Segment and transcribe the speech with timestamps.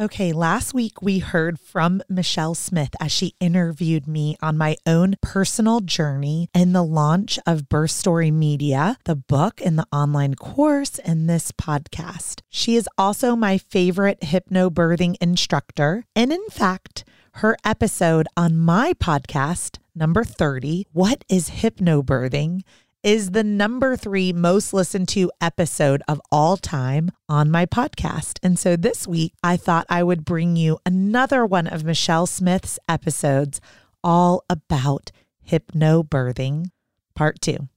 [0.00, 5.16] Okay, last week we heard from Michelle Smith as she interviewed me on my own
[5.20, 10.98] personal journey in the launch of Birth Story Media, the book and the online course,
[11.00, 12.40] and this podcast.
[12.48, 16.06] She is also my favorite hypnobirthing instructor.
[16.16, 17.04] And in fact,
[17.34, 22.62] her episode on my podcast, number 30, What is Hypnobirthing?
[23.02, 28.38] Is the number three most listened to episode of all time on my podcast.
[28.42, 32.78] And so this week, I thought I would bring you another one of Michelle Smith's
[32.88, 33.60] episodes
[34.04, 35.12] all about
[35.48, 36.70] hypnobirthing,
[37.14, 37.68] part two.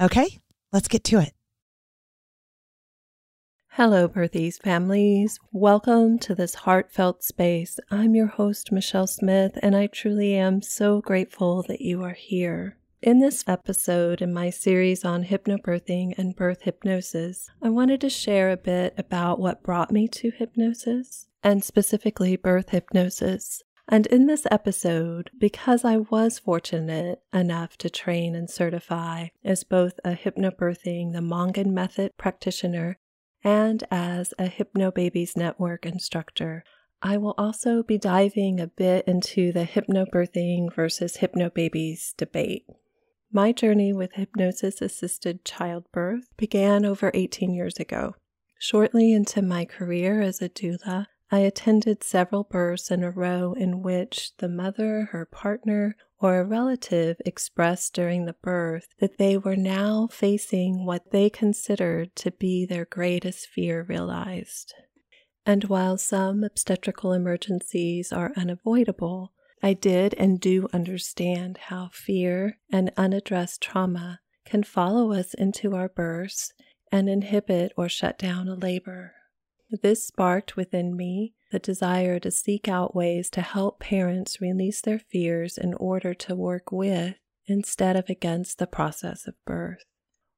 [0.00, 0.38] Okay,
[0.72, 1.32] let's get to it.
[3.76, 5.38] Hello, Birthies families.
[5.52, 7.78] Welcome to this heartfelt space.
[7.90, 12.76] I'm your host, Michelle Smith, and I truly am so grateful that you are here.
[13.02, 18.52] In this episode in my series on hypnobirthing and birth hypnosis, I wanted to share
[18.52, 23.60] a bit about what brought me to hypnosis and specifically birth hypnosis.
[23.88, 29.98] And in this episode, because I was fortunate enough to train and certify as both
[30.04, 33.00] a hypnobirthing, the Mongan method practitioner,
[33.42, 36.62] and as a Hypnobabies Network instructor,
[37.02, 42.64] I will also be diving a bit into the hypnobirthing versus hypnobabies debate.
[43.34, 48.14] My journey with hypnosis assisted childbirth began over 18 years ago.
[48.58, 53.80] Shortly into my career as a doula, I attended several births in a row in
[53.80, 59.56] which the mother, her partner, or a relative expressed during the birth that they were
[59.56, 64.74] now facing what they considered to be their greatest fear realized.
[65.46, 72.90] And while some obstetrical emergencies are unavoidable, I did and do understand how fear and
[72.96, 76.52] unaddressed trauma can follow us into our births
[76.90, 79.14] and inhibit or shut down a labor.
[79.82, 84.98] This sparked within me the desire to seek out ways to help parents release their
[84.98, 87.14] fears in order to work with
[87.46, 89.84] instead of against the process of birth.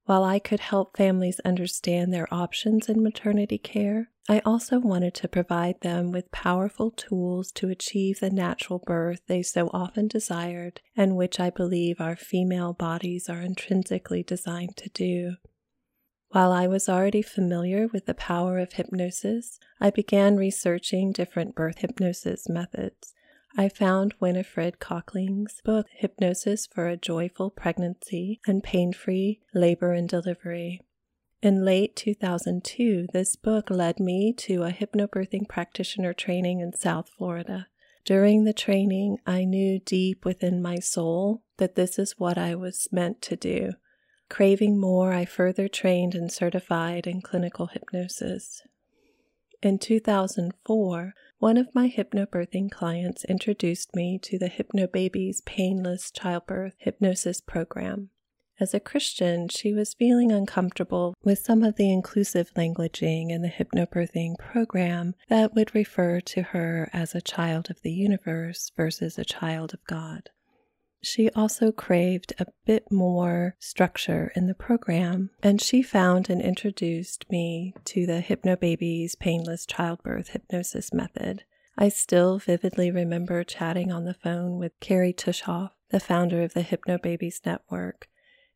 [0.06, 5.28] While I could help families understand their options in maternity care, I also wanted to
[5.28, 11.16] provide them with powerful tools to achieve the natural birth they so often desired and
[11.16, 15.36] which I believe our female bodies are intrinsically designed to do.
[16.28, 21.78] While I was already familiar with the power of hypnosis, I began researching different birth
[21.78, 23.13] hypnosis methods
[23.56, 30.08] I found Winifred Cockling's book, Hypnosis for a Joyful Pregnancy and Pain Free Labor and
[30.08, 30.80] Delivery.
[31.40, 37.68] In late 2002, this book led me to a hypnobirthing practitioner training in South Florida.
[38.04, 42.88] During the training, I knew deep within my soul that this is what I was
[42.90, 43.74] meant to do.
[44.28, 48.62] Craving more, I further trained and certified in clinical hypnosis.
[49.64, 57.40] In 2004, one of my hypnobirthing clients introduced me to the Hypnobabies Painless Childbirth Hypnosis
[57.40, 58.10] Program.
[58.60, 63.48] As a Christian, she was feeling uncomfortable with some of the inclusive languaging in the
[63.48, 69.24] hypnobirthing program that would refer to her as a child of the universe versus a
[69.24, 70.28] child of God.
[71.04, 77.30] She also craved a bit more structure in the program, and she found and introduced
[77.30, 81.44] me to the Hypnobabies Painless Childbirth Hypnosis Method.
[81.76, 86.62] I still vividly remember chatting on the phone with Kerry Tuschhoff, the founder of the
[86.62, 88.08] Hypnobabies Network,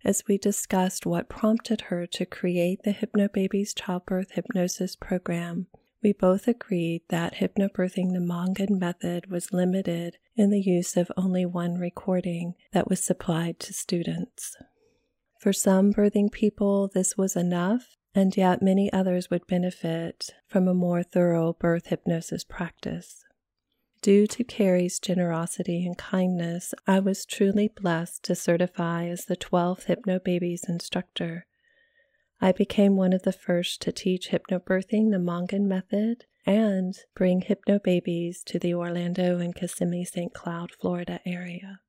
[0.02, 5.66] as we discussed what prompted her to create the Hypnobabies Childbirth Hypnosis Program
[6.02, 11.44] we both agreed that hypnobirthing the Mongan method was limited in the use of only
[11.44, 14.56] one recording that was supplied to students.
[15.40, 20.74] For some birthing people, this was enough, and yet many others would benefit from a
[20.74, 23.24] more thorough birth hypnosis practice.
[24.00, 29.86] Due to Kerry's generosity and kindness, I was truly blessed to certify as the 12th
[29.86, 31.46] Hypnobabies instructor
[32.40, 38.44] I became one of the first to teach hypnobirthing the Mongan method and bring hypnobabies
[38.44, 40.32] to the Orlando and Kissimmee St.
[40.32, 41.81] Cloud, Florida area.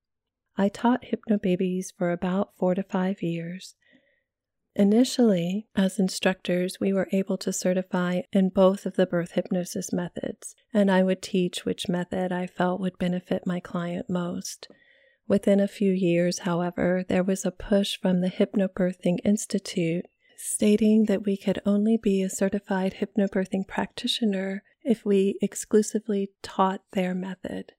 [0.58, 3.76] I taught hypnobabies for about four to five years.
[4.76, 10.56] Initially, as instructors, we were able to certify in both of the birth hypnosis methods,
[10.74, 14.68] and I would teach which method I felt would benefit my client most.
[15.28, 20.06] Within a few years, however, there was a push from the Hypnobirthing Institute
[20.42, 27.14] stating that we could only be a certified hypnobirthing practitioner if we exclusively taught their
[27.14, 27.74] method.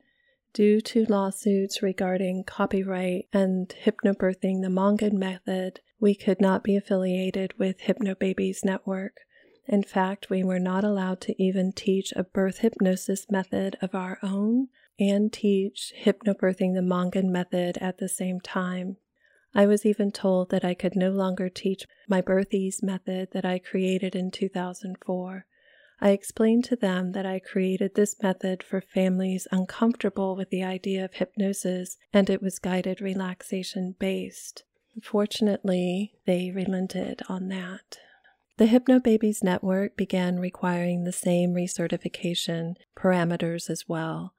[0.52, 7.54] Due to lawsuits regarding copyright and hypnobirthing the Mongan method, we could not be affiliated
[7.58, 9.20] with Hypnobabies Network,
[9.66, 14.18] In fact, we were not allowed to even teach a birth hypnosis method of our
[14.20, 14.68] own
[14.98, 18.96] and teach hypnobirthing the Mongan method at the same time.
[19.54, 22.52] I was even told that I could no longer teach my birth
[22.82, 25.46] method that I created in 2004.
[26.00, 31.04] I explained to them that I created this method for families uncomfortable with the idea
[31.04, 34.64] of hypnosis and it was guided relaxation based.
[35.02, 37.98] Fortunately, they relented on that.
[38.56, 44.34] The Hypnobabies Network began requiring the same recertification parameters as well.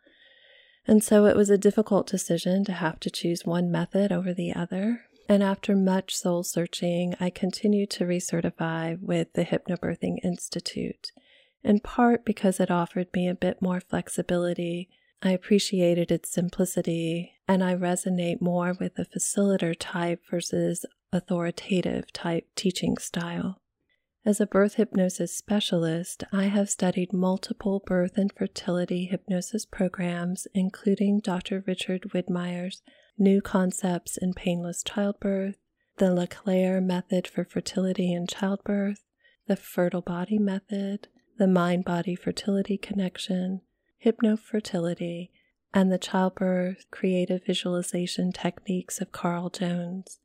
[0.87, 4.53] And so it was a difficult decision to have to choose one method over the
[4.53, 5.01] other.
[5.29, 11.11] And after much soul searching, I continued to recertify with the Hypnobirthing Institute,
[11.63, 14.89] in part because it offered me a bit more flexibility.
[15.21, 22.47] I appreciated its simplicity, and I resonate more with the facilitator type versus authoritative type
[22.55, 23.60] teaching style.
[24.23, 31.21] As a birth hypnosis specialist, I have studied multiple birth and fertility hypnosis programs, including
[31.21, 31.63] Dr.
[31.65, 32.83] Richard Widmeyer's
[33.17, 35.55] New Concepts in Painless Childbirth,
[35.97, 39.03] the LeClaire Method for Fertility and Childbirth,
[39.47, 41.07] the Fertile Body Method,
[41.39, 43.61] the Mind Body Fertility Connection,
[44.05, 45.29] Hypnofertility,
[45.73, 50.20] and the Childbirth Creative Visualization Techniques of Carl Jones.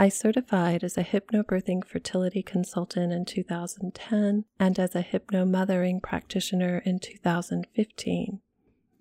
[0.00, 7.00] I certified as a hypnobirthing fertility consultant in 2010 and as a hypnomothering practitioner in
[7.00, 8.40] 2015.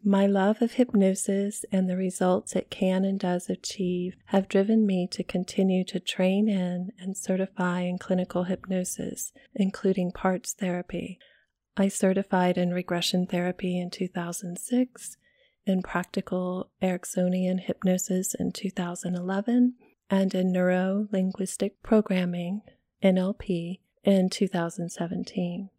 [0.03, 5.07] My love of hypnosis and the results it can and does achieve have driven me
[5.11, 11.19] to continue to train in and certify in clinical hypnosis, including parts therapy.
[11.75, 15.17] I certified in regression therapy in 2006,
[15.67, 19.75] in practical Ericksonian hypnosis in 2011,
[20.09, 22.61] and in Neuro Linguistic Programming,
[23.03, 25.69] NLP, in 2017.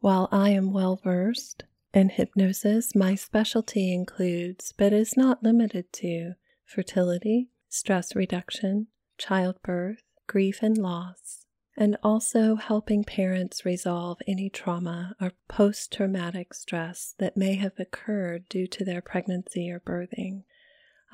[0.00, 6.34] While I am well versed in hypnosis, my specialty includes, but is not limited to,
[6.64, 8.86] fertility, stress reduction,
[9.18, 11.46] childbirth, grief and loss,
[11.76, 18.48] and also helping parents resolve any trauma or post traumatic stress that may have occurred
[18.48, 20.44] due to their pregnancy or birthing.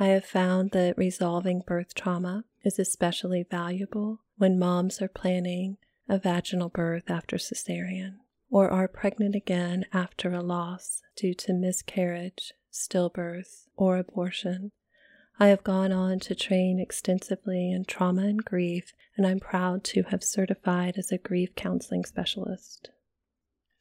[0.02, 5.76] I have found that resolving birth trauma is especially valuable when moms are planning
[6.08, 8.14] a vaginal birth after cesarean
[8.50, 14.72] or are pregnant again after a loss due to miscarriage, stillbirth, or abortion.
[15.38, 20.04] I have gone on to train extensively in trauma and grief, and I'm proud to
[20.04, 22.88] have certified as a grief counseling specialist.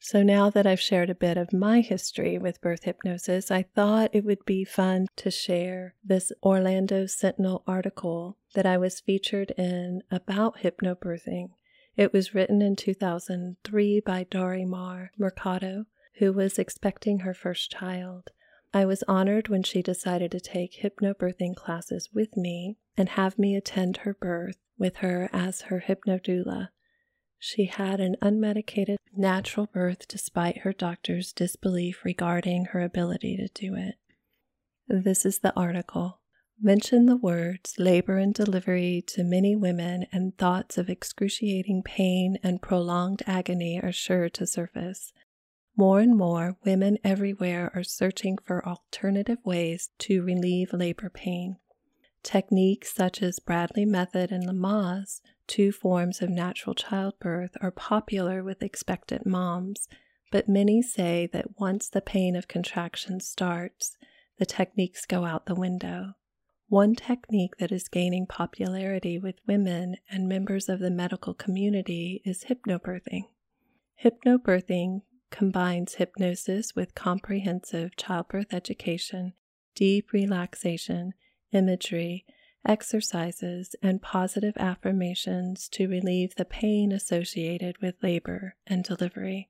[0.02, 4.14] So, now that I've shared a bit of my history with birth hypnosis, I thought
[4.14, 10.02] it would be fun to share this Orlando Sentinel article that I was featured in
[10.10, 11.50] about hypnobirthing.
[11.98, 18.30] It was written in 2003 by Dorimar Mercado, who was expecting her first child.
[18.72, 23.54] I was honored when she decided to take hypnobirthing classes with me and have me
[23.54, 26.70] attend her birth with her as her hypnodoula.
[27.42, 33.74] She had an unmedicated natural birth despite her doctor's disbelief regarding her ability to do
[33.74, 33.94] it.
[34.86, 36.20] This is the article.
[36.60, 42.60] Mention the words labor and delivery to many women, and thoughts of excruciating pain and
[42.60, 45.14] prolonged agony are sure to surface.
[45.74, 51.56] More and more women everywhere are searching for alternative ways to relieve labor pain.
[52.22, 58.62] Techniques such as Bradley Method and Lamaze two forms of natural childbirth are popular with
[58.62, 59.88] expectant moms,
[60.30, 63.96] but many say that once the pain of contraction starts,
[64.38, 66.14] the techniques go out the window.
[66.68, 72.44] One technique that is gaining popularity with women and members of the medical community is
[72.44, 73.24] hypnobirthing.
[74.04, 79.32] Hypnobirthing combines hypnosis with comprehensive childbirth education,
[79.74, 81.14] deep relaxation,
[81.52, 82.24] imagery,
[82.66, 89.48] exercises, and positive affirmations to relieve the pain associated with labor and delivery.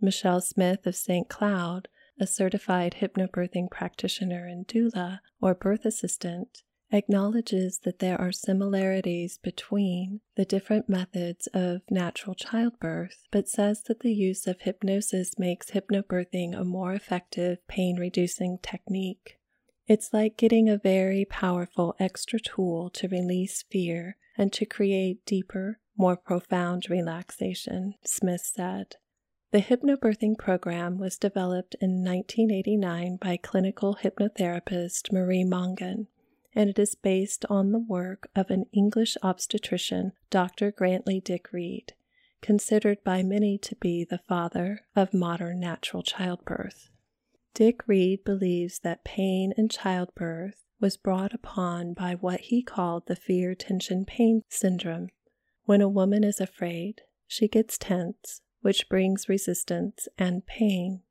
[0.00, 1.28] Michelle Smith of St.
[1.28, 1.88] Cloud,
[2.20, 10.20] a certified hypnobirthing practitioner and doula or birth assistant, acknowledges that there are similarities between
[10.36, 16.54] the different methods of natural childbirth, but says that the use of hypnosis makes hypnobirthing
[16.54, 19.38] a more effective pain reducing technique.
[19.92, 25.80] It's like getting a very powerful extra tool to release fear and to create deeper,
[25.98, 28.96] more profound relaxation, Smith said.
[29.50, 36.06] The hypnobirthing program was developed in 1989 by clinical hypnotherapist Marie Mongan,
[36.54, 40.72] and it is based on the work of an English obstetrician, Dr.
[40.72, 41.92] Grantly Dick Read.
[42.40, 46.88] considered by many to be the father of modern natural childbirth.
[47.54, 53.16] Dick Read believes that pain in childbirth was brought upon by what he called the
[53.16, 55.08] fear tension pain syndrome.
[55.64, 61.02] When a woman is afraid, she gets tense, which brings resistance and pain.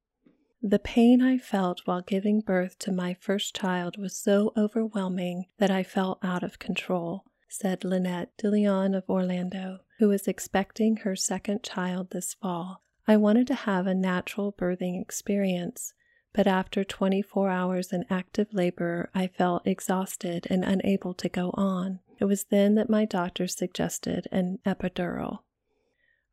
[0.64, 5.72] The pain I felt while giving birth to my first child was so overwhelming that
[5.72, 11.64] I felt out of control, said Lynette DeLeon of Orlando, who is expecting her second
[11.64, 12.84] child this fall.
[13.08, 15.94] I wanted to have a natural birthing experience,
[16.34, 22.00] but after 24 hours in active labor, I felt exhausted and unable to go on.
[22.20, 25.40] It was then that my doctor suggested an epidural.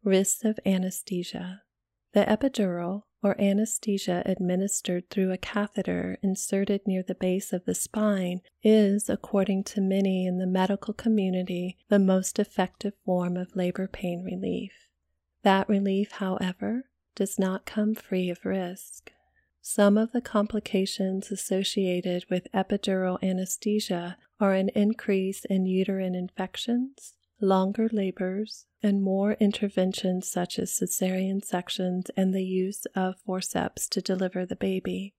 [0.05, 1.63] Risks of anesthesia.
[2.13, 8.41] The epidural, or anesthesia administered through a catheter inserted near the base of the spine,
[8.63, 14.23] is, according to many in the medical community, the most effective form of labor pain
[14.23, 14.73] relief.
[15.43, 19.13] That relief, however, does not come free of risk.
[19.61, 27.89] Some of the complications associated with epidural anesthesia are an increase in uterine infections, longer
[27.93, 34.47] labors, and more interventions such as cesarean sections and the use of forceps to deliver
[34.47, 35.15] the baby.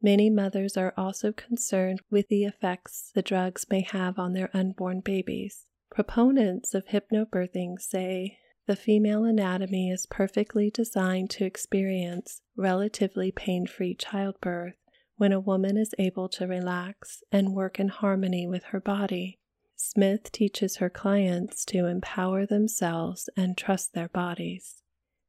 [0.00, 5.00] Many mothers are also concerned with the effects the drugs may have on their unborn
[5.00, 5.66] babies.
[5.90, 13.94] Proponents of hypnobirthing say the female anatomy is perfectly designed to experience relatively pain free
[13.94, 14.74] childbirth
[15.16, 19.38] when a woman is able to relax and work in harmony with her body.
[19.74, 24.82] Smith teaches her clients to empower themselves and trust their bodies.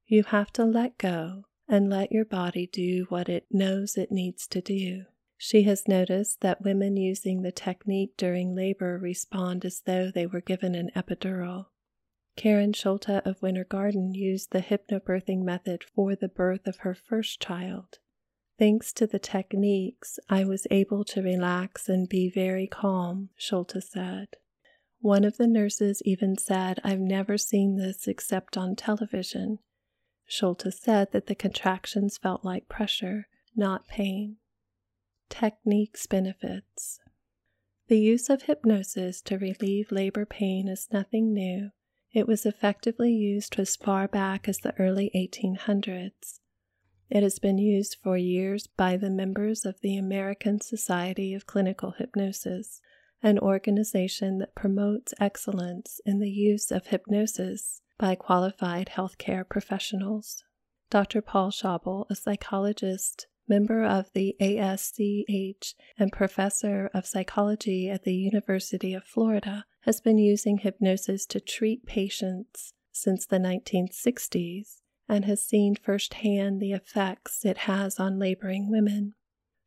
[0.05, 4.47] You have to let go and let your body do what it knows it needs
[4.47, 5.03] to do.
[5.37, 10.41] She has noticed that women using the technique during labor respond as though they were
[10.41, 11.67] given an epidural.
[12.39, 17.41] Karen Schulte of Winter Garden used the hypnobirthing method for the birth of her first
[17.41, 17.99] child.
[18.57, 24.37] Thanks to the techniques, I was able to relax and be very calm, Schulte said.
[25.01, 29.59] One of the nurses even said, I've never seen this except on television.
[30.25, 34.37] Schulte said that the contractions felt like pressure, not pain.
[35.27, 37.01] Techniques benefits.
[37.89, 41.71] The use of hypnosis to relieve labor pain is nothing new.
[42.11, 46.39] It was effectively used as far back as the early 1800s.
[47.09, 51.91] It has been used for years by the members of the American Society of Clinical
[51.97, 52.81] Hypnosis,
[53.21, 60.43] an organization that promotes excellence in the use of hypnosis by qualified healthcare professionals.
[60.89, 61.21] Dr.
[61.21, 68.93] Paul Schauble, a psychologist, member of the ASCH, and professor of psychology at the University
[68.93, 75.75] of Florida, has been using hypnosis to treat patients since the 1960s and has seen
[75.75, 79.15] firsthand the effects it has on laboring women.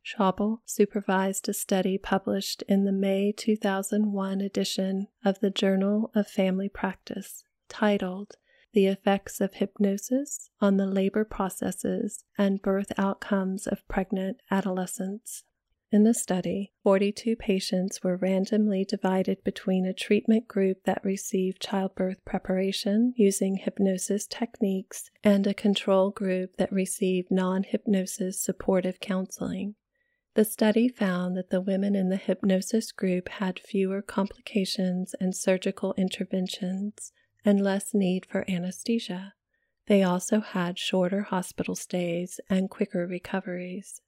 [0.03, 6.67] Schauble supervised a study published in the May 2001 edition of the Journal of Family
[6.67, 8.35] Practice titled
[8.73, 15.45] The Effects of Hypnosis on the Labor Processes and Birth Outcomes of Pregnant Adolescents.
[15.93, 22.25] In the study, 42 patients were randomly divided between a treatment group that received childbirth
[22.25, 29.75] preparation using hypnosis techniques and a control group that received non hypnosis supportive counseling.
[30.33, 35.93] The study found that the women in the hypnosis group had fewer complications and surgical
[35.95, 37.11] interventions
[37.45, 39.35] and less need for anesthesia.
[39.85, 44.01] They also had shorter hospital stays and quicker recoveries.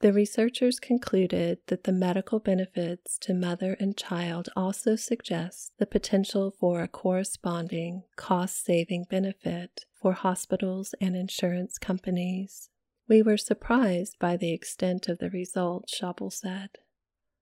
[0.00, 6.52] The researchers concluded that the medical benefits to mother and child also suggest the potential
[6.52, 12.70] for a corresponding cost saving benefit for hospitals and insurance companies.
[13.08, 16.78] We were surprised by the extent of the results, Schauble said.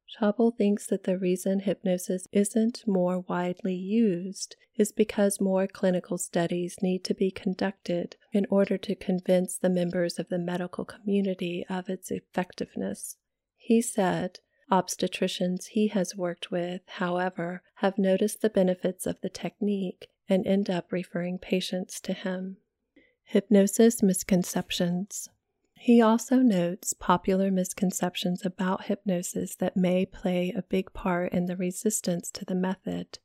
[0.06, 6.76] Schauble thinks that the reason hypnosis isn't more widely used is because more clinical studies
[6.80, 11.88] need to be conducted in order to convince the members of the medical community of
[11.88, 13.16] its effectiveness.
[13.56, 14.38] He said,
[14.70, 20.70] Obstetricians he has worked with, however, have noticed the benefits of the technique and end
[20.70, 22.58] up referring patients to him.
[23.24, 25.28] Hypnosis misconceptions.
[25.78, 31.56] He also notes popular misconceptions about hypnosis that may play a big part in the
[31.56, 33.18] resistance to the method.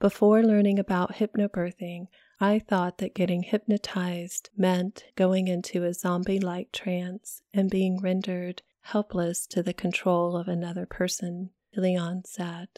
[0.00, 2.08] Before learning about hypnobirthing,
[2.40, 8.62] I thought that getting hypnotized meant going into a zombie like trance and being rendered
[8.82, 12.68] helpless to the control of another person, Leon said.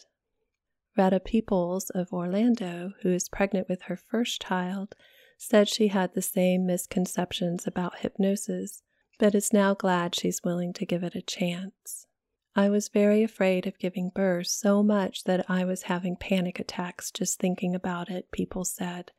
[0.97, 4.95] Retta Peoples of Orlando, who is pregnant with her first child,
[5.37, 8.83] said she had the same misconceptions about hypnosis,
[9.19, 12.07] but is now glad she's willing to give it a chance.
[12.55, 17.11] I was very afraid of giving birth so much that I was having panic attacks
[17.11, 19.13] just thinking about it, Peoples said.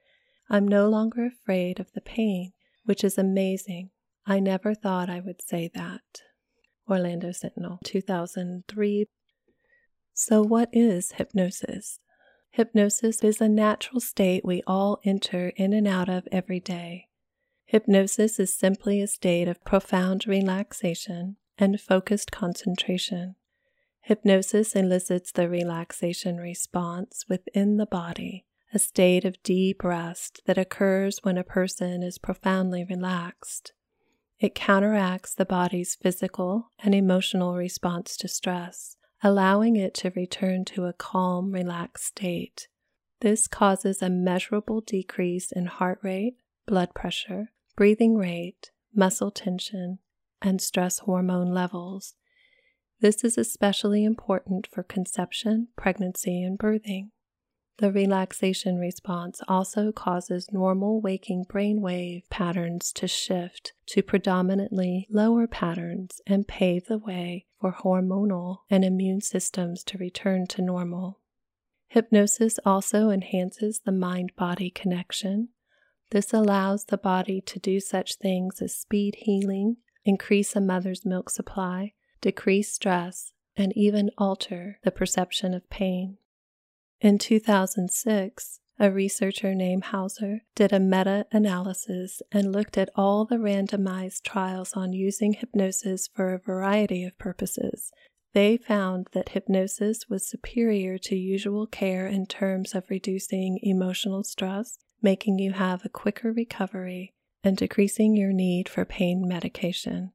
[0.50, 2.54] I'm no longer afraid of the pain,
[2.86, 3.92] which is amazing.
[4.26, 6.22] I never thought I would say that.
[6.90, 9.06] Orlando Sentinel, 2003.
[10.14, 12.00] So, what is hypnosis?
[12.50, 17.07] Hypnosis is a natural state we all enter in and out of every day.
[17.70, 23.36] Hypnosis is simply a state of profound relaxation and focused concentration.
[24.00, 31.20] Hypnosis elicits the relaxation response within the body, a state of deep rest that occurs
[31.24, 33.74] when a person is profoundly relaxed.
[34.40, 40.86] It counteracts the body's physical and emotional response to stress, allowing it to return to
[40.86, 42.70] a calm, relaxed state.
[43.20, 50.00] This causes a measurable decrease in heart rate, blood pressure, breathing rate, muscle tension,
[50.42, 52.16] and stress hormone levels.
[53.00, 57.12] This is especially important for conception, pregnancy, and birthing.
[57.78, 66.20] The relaxation response also causes normal waking brainwave patterns to shift to predominantly lower patterns
[66.26, 71.20] and pave the way for hormonal and immune systems to return to normal.
[71.90, 75.50] Hypnosis also enhances the mind body connection.
[76.12, 81.30] This allows the body to do such things as speed healing, increase a mother's milk
[81.30, 86.18] supply, decrease stress, and even alter the perception of pain.
[87.02, 93.38] In 2006, a researcher named Hauser did a meta analysis and looked at all the
[93.38, 97.92] randomized trials on using hypnosis for a variety of purposes.
[98.34, 104.78] They found that hypnosis was superior to usual care in terms of reducing emotional stress,
[105.02, 110.12] making you have a quicker recovery, and decreasing your need for pain medication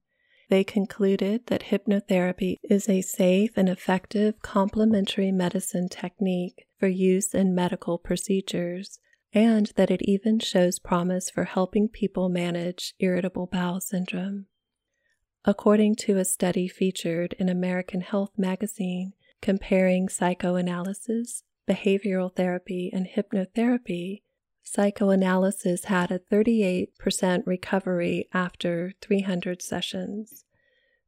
[0.52, 7.54] they concluded that hypnotherapy is a safe and effective complementary medicine technique for use in
[7.54, 8.98] medical procedures,
[9.32, 14.44] and that it even shows promise for helping people manage irritable bowel syndrome.
[15.46, 24.20] According to a study featured in American Health magazine comparing psychoanalysis, behavioral therapy, and hypnotherapy,
[24.62, 30.44] Psychoanalysis had a 38% recovery after 300 sessions.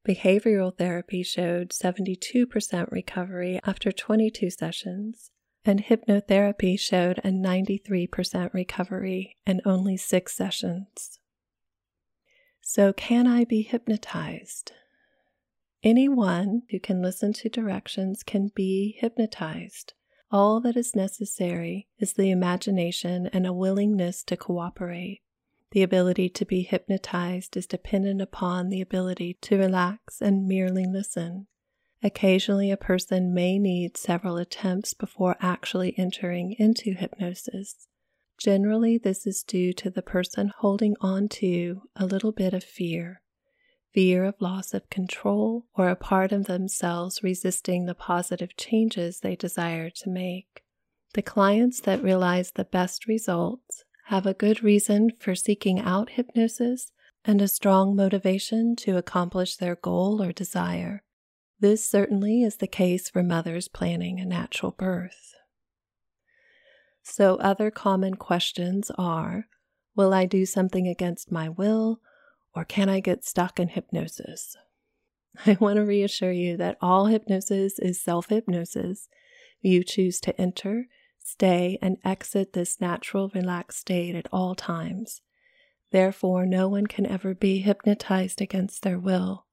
[0.07, 5.31] Behavioral therapy showed 72% recovery after 22 sessions,
[5.65, 11.19] and hypnotherapy showed a 93% recovery in only six sessions.
[12.61, 14.73] So, can I be hypnotized?
[15.83, 19.95] Anyone who can listen to directions can be hypnotized.
[20.35, 25.23] All that is necessary is the imagination and a willingness to cooperate.
[25.71, 31.47] The ability to be hypnotized is dependent upon the ability to relax and merely listen.
[32.03, 37.87] Occasionally, a person may need several attempts before actually entering into hypnosis.
[38.37, 43.23] Generally, this is due to the person holding on to a little bit of fear
[43.95, 49.37] fear of loss of control, or a part of themselves resisting the positive changes they
[49.37, 50.65] desire to make.
[51.15, 56.91] The clients that realize the best results have a good reason for seeking out hypnosis
[57.25, 61.05] and a strong motivation to accomplish their goal or desire.
[61.61, 65.35] This certainly is the case for mothers planning a natural birth.
[67.03, 69.47] So, other common questions are
[69.97, 72.01] Will I do something against my will?
[72.55, 74.57] Or can I get stuck in hypnosis?
[75.47, 79.09] I want to reassure you that all hypnosis is self hypnosis.
[79.61, 80.87] You choose to enter,
[81.19, 85.23] stay, and exit this natural, relaxed state at all times.
[85.91, 89.47] Therefore, no one can ever be hypnotized against their will.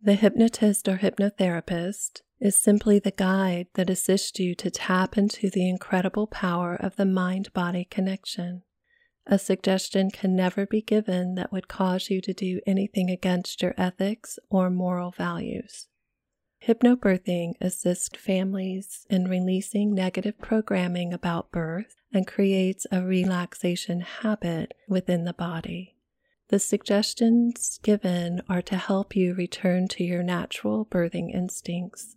[0.00, 5.68] The hypnotist or hypnotherapist is simply the guide that assists you to tap into the
[5.68, 8.62] incredible power of the mind body connection.
[9.30, 13.74] A suggestion can never be given that would cause you to do anything against your
[13.76, 15.88] ethics or moral values.
[16.66, 25.24] Hypnobirthing assists families in releasing negative programming about birth and creates a relaxation habit within
[25.24, 25.94] the body.
[26.48, 32.16] The suggestions given are to help you return to your natural birthing instincts.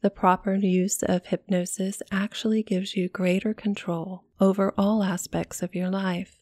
[0.00, 5.90] The proper use of hypnosis actually gives you greater control over all aspects of your
[5.90, 6.35] life.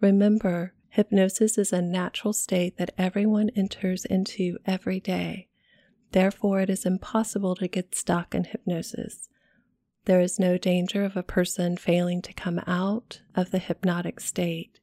[0.00, 5.48] Remember, hypnosis is a natural state that everyone enters into every day.
[6.12, 9.28] Therefore, it is impossible to get stuck in hypnosis.
[10.04, 14.80] There is no danger of a person failing to come out of the hypnotic state.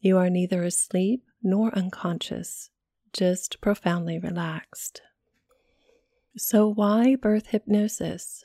[0.00, 2.70] You are neither asleep nor unconscious,
[3.12, 5.02] just profoundly relaxed.
[6.36, 8.44] So, why birth hypnosis?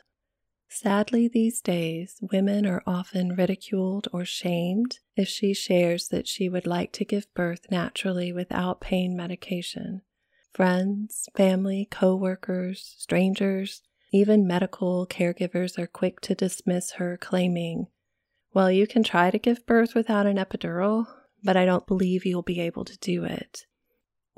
[0.69, 6.67] Sadly, these days, women are often ridiculed or shamed if she shares that she would
[6.67, 10.01] like to give birth naturally without pain medication.
[10.53, 17.87] Friends, family, co workers, strangers, even medical caregivers are quick to dismiss her, claiming,
[18.53, 21.07] Well, you can try to give birth without an epidural,
[21.43, 23.65] but I don't believe you'll be able to do it.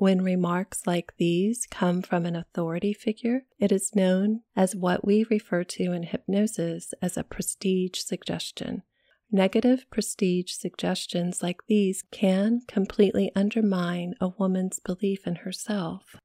[0.00, 5.26] When remarks like these come from an authority figure, it is known as what we
[5.28, 8.82] refer to in hypnosis as a prestige suggestion.
[9.30, 16.16] Negative prestige suggestions like these can completely undermine a woman's belief in herself.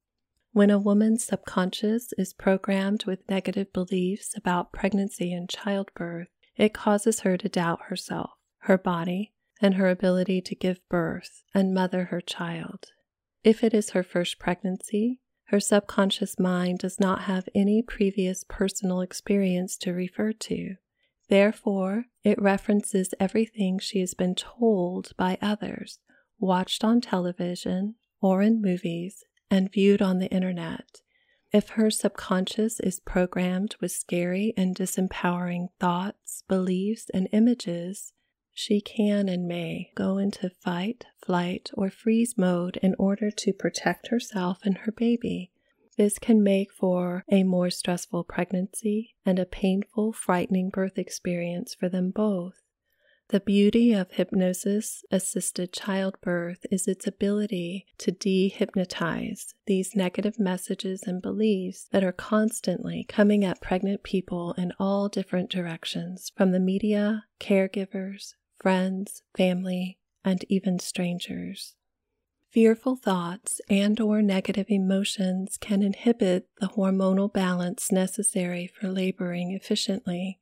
[0.53, 7.19] When a woman's subconscious is programmed with negative beliefs about pregnancy and childbirth, it causes
[7.19, 12.21] her to doubt herself, her body, and her ability to give birth and mother her
[12.21, 12.93] child.
[13.45, 19.01] If it is her first pregnancy, her subconscious mind does not have any previous personal
[19.01, 20.77] experience to refer to.
[21.29, 25.99] Therefore, it references everything she has been told by others,
[26.39, 31.01] watched on television or in movies, and viewed on the internet.
[31.53, 38.11] If her subconscious is programmed with scary and disempowering thoughts, beliefs, and images,
[38.57, 44.07] she can and may go into fight, flight, or freeze mode in order to protect
[44.07, 45.51] herself and her baby.
[45.97, 51.89] This can make for a more stressful pregnancy and a painful, frightening birth experience for
[51.89, 52.61] them both.
[53.29, 61.21] The beauty of hypnosis assisted childbirth is its ability to dehypnotize these negative messages and
[61.23, 67.25] beliefs that are constantly coming at pregnant people in all different directions from the media,
[67.39, 71.75] caregivers, friends, family, and even strangers.
[72.49, 80.39] Fearful thoughts and or negative emotions can inhibit the hormonal balance necessary for laboring efficiently.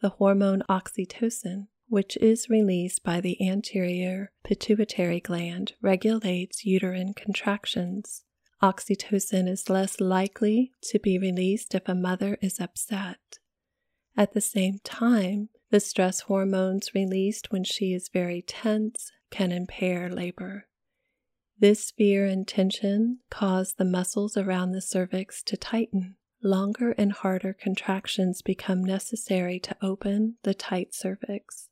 [0.00, 8.22] The hormone oxytocin, which is released by the anterior pituitary gland, regulates uterine contractions.
[8.62, 13.38] Oxytocin is less likely to be released if a mother is upset.
[14.16, 20.08] At the same time, the stress hormones released when she is very tense can impair
[20.08, 20.66] labor.
[21.58, 26.16] This fear and tension cause the muscles around the cervix to tighten.
[26.42, 31.68] Longer and harder contractions become necessary to open the tight cervix.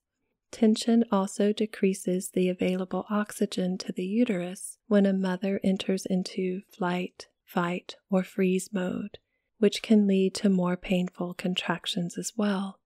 [0.51, 7.29] Tension also decreases the available oxygen to the uterus when a mother enters into flight,
[7.45, 9.19] fight, or freeze mode,
[9.59, 12.81] which can lead to more painful contractions as well.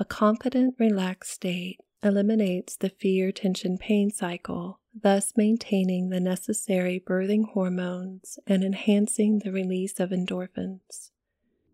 [0.00, 7.50] A confident, relaxed state eliminates the fear tension pain cycle, thus maintaining the necessary birthing
[7.50, 11.10] hormones and enhancing the release of endorphins.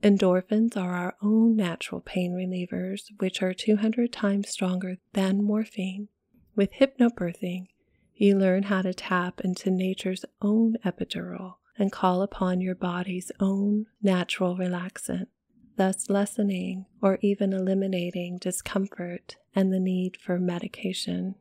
[0.02, 6.08] Endorphins are our own natural pain relievers, which are 200 times stronger than morphine.
[6.56, 7.66] With hypnobirthing,
[8.14, 13.86] you learn how to tap into nature's own epidural and call upon your body's own
[14.00, 15.26] natural relaxant
[15.76, 21.34] thus lessening or even eliminating discomfort and the need for medication.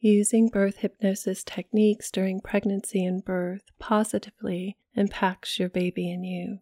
[0.00, 6.58] Using birth hypnosis techniques during pregnancy and birth positively impacts your baby and you.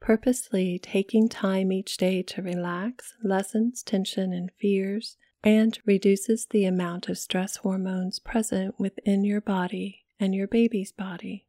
[0.00, 7.08] Purposely taking time each day to relax lessens tension and fears and reduces the amount
[7.08, 11.46] of stress hormones present within your body and your baby's body.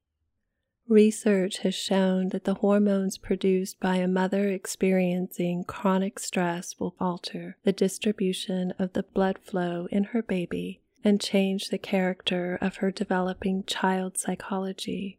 [0.91, 7.55] Research has shown that the hormones produced by a mother experiencing chronic stress will alter
[7.63, 12.91] the distribution of the blood flow in her baby and change the character of her
[12.91, 15.17] developing child psychology.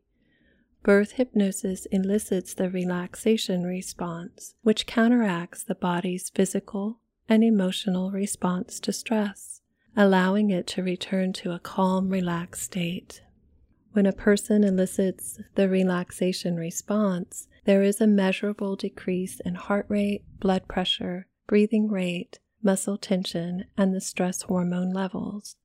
[0.83, 6.99] Birth hypnosis elicits the relaxation response, which counteracts the body's physical
[7.31, 9.63] and emotional response to stress,
[9.97, 13.23] allowing it to return to a calm, relaxed state.
[13.93, 20.25] When a person elicits the relaxation response, there is a measurable decrease in heart rate,
[20.41, 25.57] blood pressure, breathing rate, muscle tension, and the stress hormone levels.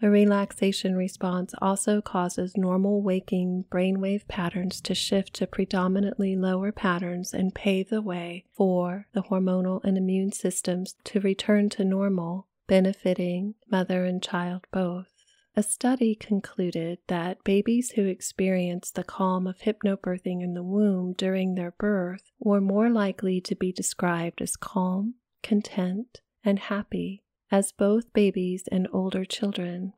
[0.00, 7.32] The relaxation response also causes normal waking brainwave patterns to shift to predominantly lower patterns
[7.32, 13.54] and pave the way for the hormonal and immune systems to return to normal, benefiting
[13.70, 15.19] mother and child both.
[15.56, 21.54] A study concluded that babies who experienced the calm of hypnobirthing in the womb during
[21.54, 28.12] their birth were more likely to be described as calm, content, and happy as both
[28.12, 29.92] babies and older children.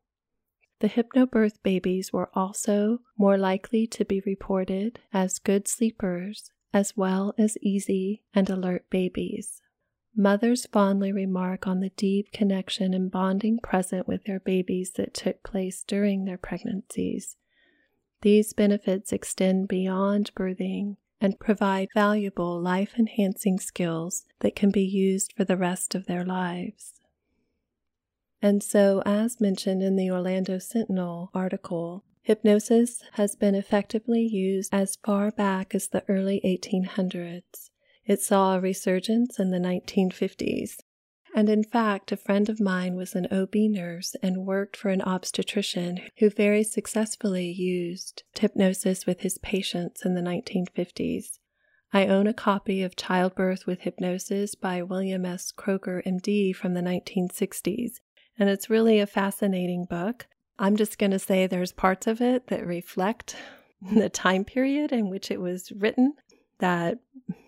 [0.81, 7.35] The hypnobirth babies were also more likely to be reported as good sleepers as well
[7.39, 9.62] as easy and alert babies.
[10.15, 15.43] Mothers fondly remark on the deep connection and bonding present with their babies that took
[15.43, 17.37] place during their pregnancies.
[18.21, 25.33] These benefits extend beyond birthing and provide valuable life enhancing skills that can be used
[25.37, 27.01] for the rest of their lives.
[28.43, 34.97] And so, as mentioned in the Orlando Sentinel article, hypnosis has been effectively used as
[34.97, 37.71] far back as the early 1800s.
[38.05, 40.77] It saw a resurgence in the 1950s.
[41.35, 45.01] And in fact, a friend of mine was an OB nurse and worked for an
[45.01, 51.39] obstetrician who very successfully used hypnosis with his patients in the 1950s.
[51.95, 55.53] I own a copy of Childbirth with Hypnosis by William S.
[55.53, 58.01] Kroger, MD, from the 1960s,
[58.39, 60.27] and it's really a fascinating book.
[60.59, 63.37] I'm just going to say there's parts of it that reflect
[63.95, 66.15] the time period in which it was written,
[66.63, 66.99] that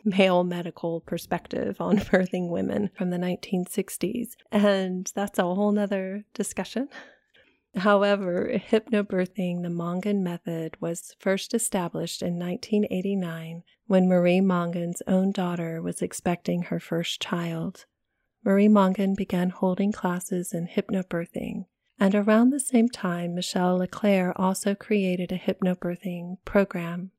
[0.05, 4.33] male medical perspective on birthing women from the 1960s.
[4.53, 6.89] And that's a whole nother discussion.
[7.77, 15.83] However, hypnobirthing, the Mongan method, was first established in 1989 when Marie Mongan's own daughter
[15.83, 17.87] was expecting her first child.
[18.45, 21.65] Marie Mongan began holding classes in hypnobirthing,
[21.99, 27.11] and around the same time, Michelle LeClaire also created a hypnobirthing program.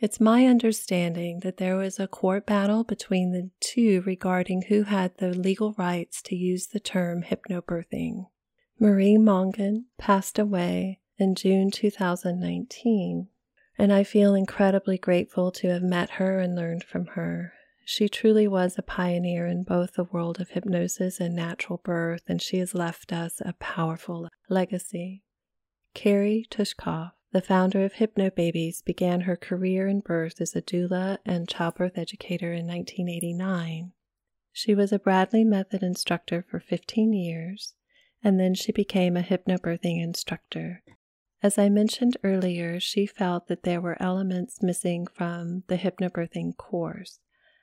[0.00, 5.16] It's my understanding that there was a court battle between the two regarding who had
[5.18, 8.26] the legal rights to use the term hypnobirthing.
[8.78, 13.26] Marie Mongan passed away in June 2019,
[13.76, 17.54] and I feel incredibly grateful to have met her and learned from her.
[17.84, 22.40] She truly was a pioneer in both the world of hypnosis and natural birth, and
[22.40, 25.24] she has left us a powerful legacy.
[25.94, 31.48] Kerry Tuschhoff, the founder of Hypnobabies, began her career in birth as a doula and
[31.48, 33.92] childbirth educator in 1989.
[34.52, 37.74] She was a Bradley Method instructor for 15 years,
[38.22, 40.82] and then she became a hypnobirthing instructor.
[41.42, 47.20] As I mentioned earlier, she felt that there were elements missing from the hypnobirthing course.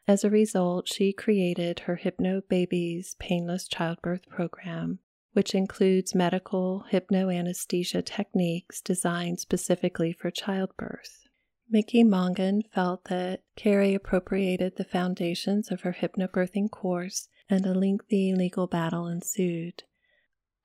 [0.08, 4.99] As a result, she created her Hypnobabies Painless Childbirth Program,
[5.36, 11.28] which includes medical hypnoanesthesia techniques designed specifically for childbirth.
[11.69, 18.34] Mickey Mongan felt that Kerry appropriated the foundations of her hypnobirthing course, and a lengthy
[18.34, 19.84] legal battle ensued.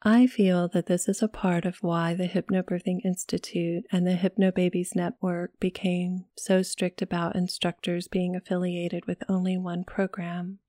[0.03, 4.95] I feel that this is a part of why the Hypnobirthing Institute and the Hypnobabies
[4.95, 10.61] Network became so strict about instructors being affiliated with only one program.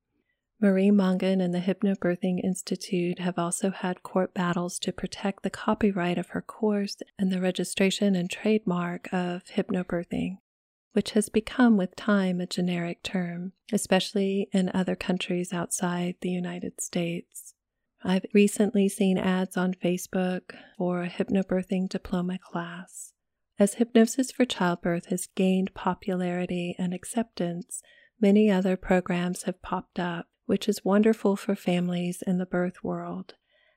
[0.63, 6.19] Marie Mongan and the Hypnobirthing Institute have also had court battles to protect the copyright
[6.19, 10.37] of her course and the registration and trademark of hypnobirthing,
[10.91, 16.79] which has become with time a generic term, especially in other countries outside the United
[16.79, 17.55] States.
[18.03, 23.13] I've recently seen ads on Facebook for a hypnobirthing diploma class.
[23.57, 27.81] As hypnosis for childbirth has gained popularity and acceptance,
[28.19, 33.35] many other programs have popped up, which is wonderful for families in the birth world.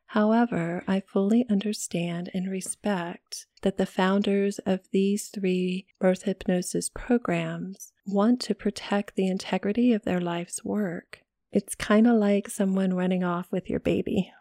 [0.08, 7.92] However, I fully understand and respect that the founders of these three birth hypnosis programs
[8.06, 11.24] want to protect the integrity of their life's work
[11.54, 14.32] it's kind of like someone running off with your baby.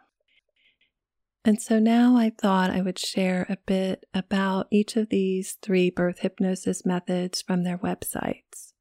[1.46, 5.92] And so now I thought I would share a bit about each of these three
[5.92, 8.74] birth hypnosis methods from their websites.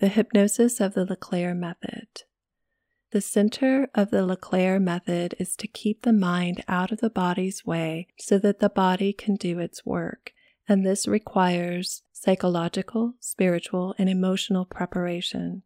[0.00, 2.06] The hypnosis of the LeClaire method.
[3.12, 7.62] The center of the LeClaire method is to keep the mind out of the body's
[7.62, 10.32] way so that the body can do its work,
[10.66, 15.62] and this requires psychological, spiritual, and emotional preparation.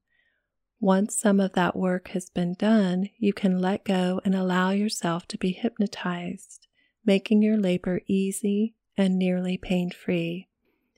[0.80, 5.28] Once some of that work has been done, you can let go and allow yourself
[5.28, 6.66] to be hypnotized,
[7.04, 10.48] making your labor easy and nearly pain free.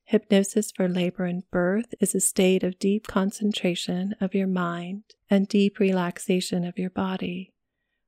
[0.08, 5.46] Hypnosis for labor and birth is a state of deep concentration of your mind and
[5.46, 7.52] deep relaxation of your body,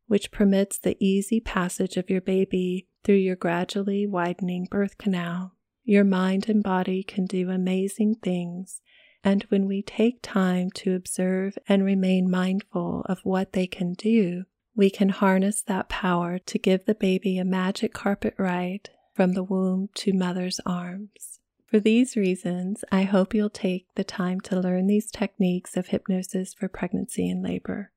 [0.07, 5.57] which permits the easy passage of your baby through your gradually widening birth canal.
[5.85, 8.81] Your mind and body can do amazing things
[9.23, 14.45] and when we take time to observe and remain mindful of what they can do,
[14.75, 19.45] we can harness that power to give the baby a magic carpet ride from the
[19.45, 21.40] womb to mother's arms.
[21.71, 26.53] For these reasons, I hope you'll take the time to learn these techniques of hypnosis
[26.53, 27.93] for pregnancy and labor.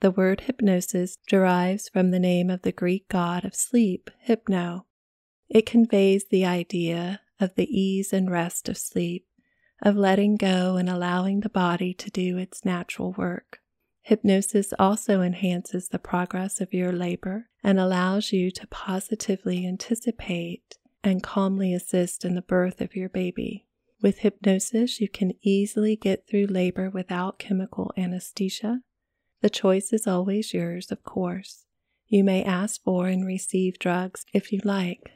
[0.00, 4.86] The word hypnosis derives from the name of the Greek god of sleep, Hypno,
[5.50, 9.26] It conveys the idea of the ease and rest of sleep,
[9.82, 13.60] of letting go and allowing the body to do its natural work.
[14.00, 21.22] Hypnosis also enhances the progress of your labor and allows you to positively anticipate and
[21.22, 23.66] calmly assist in the birth of your baby.
[24.02, 28.80] With hypnosis, you can easily get through labor without chemical anesthesia.
[29.40, 31.64] The choice is always yours, of course.
[32.06, 35.10] You may ask for and receive drugs if you like.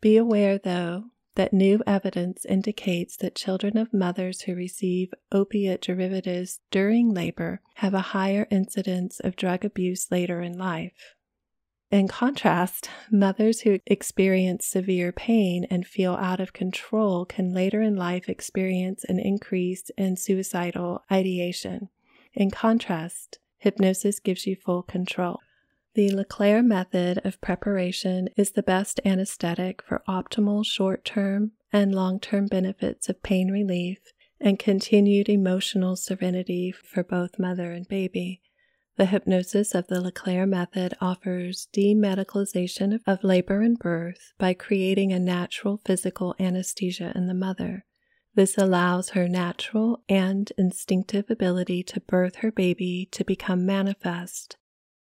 [0.00, 6.60] Be aware, though, that new evidence indicates that children of mothers who receive opiate derivatives
[6.70, 11.14] during labor have a higher incidence of drug abuse later in life.
[11.92, 17.96] In contrast, mothers who experience severe pain and feel out of control can later in
[17.96, 21.90] life experience an increase in suicidal ideation.
[22.32, 25.40] In contrast, hypnosis gives you full control.
[25.92, 32.20] The LeClaire method of preparation is the best anesthetic for optimal short term and long
[32.20, 33.98] term benefits of pain relief
[34.40, 38.40] and continued emotional serenity for both mother and baby.
[39.02, 45.18] The hypnosis of the LeClaire method offers demedicalization of labor and birth by creating a
[45.18, 47.84] natural physical anesthesia in the mother.
[48.36, 54.56] This allows her natural and instinctive ability to birth her baby to become manifest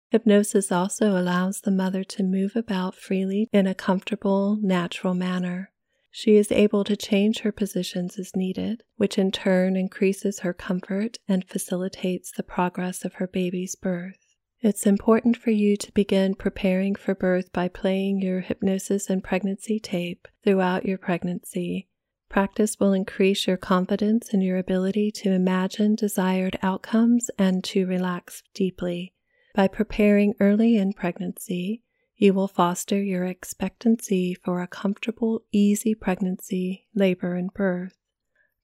[0.10, 5.72] Hypnosis also allows the mother to move about freely in a comfortable, natural manner.
[6.18, 11.18] She is able to change her positions as needed, which in turn increases her comfort
[11.28, 14.38] and facilitates the progress of her baby's birth.
[14.62, 19.78] It's important for you to begin preparing for birth by playing your hypnosis and pregnancy
[19.78, 21.90] tape throughout your pregnancy.
[22.30, 28.42] Practice will increase your confidence in your ability to imagine desired outcomes and to relax
[28.54, 29.14] deeply.
[29.54, 31.84] By preparing early in pregnancy,
[32.18, 37.98] you will foster your expectancy for a comfortable, easy pregnancy, labor, and birth.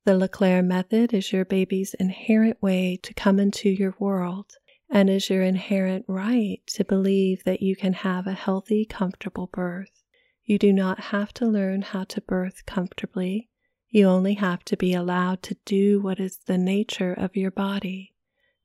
[0.05, 4.53] The LeClaire method is your baby's inherent way to come into your world
[4.89, 10.01] and is your inherent right to believe that you can have a healthy, comfortable birth.
[10.43, 13.49] You do not have to learn how to birth comfortably.
[13.89, 18.10] You only have to be allowed to do what is the nature of your body.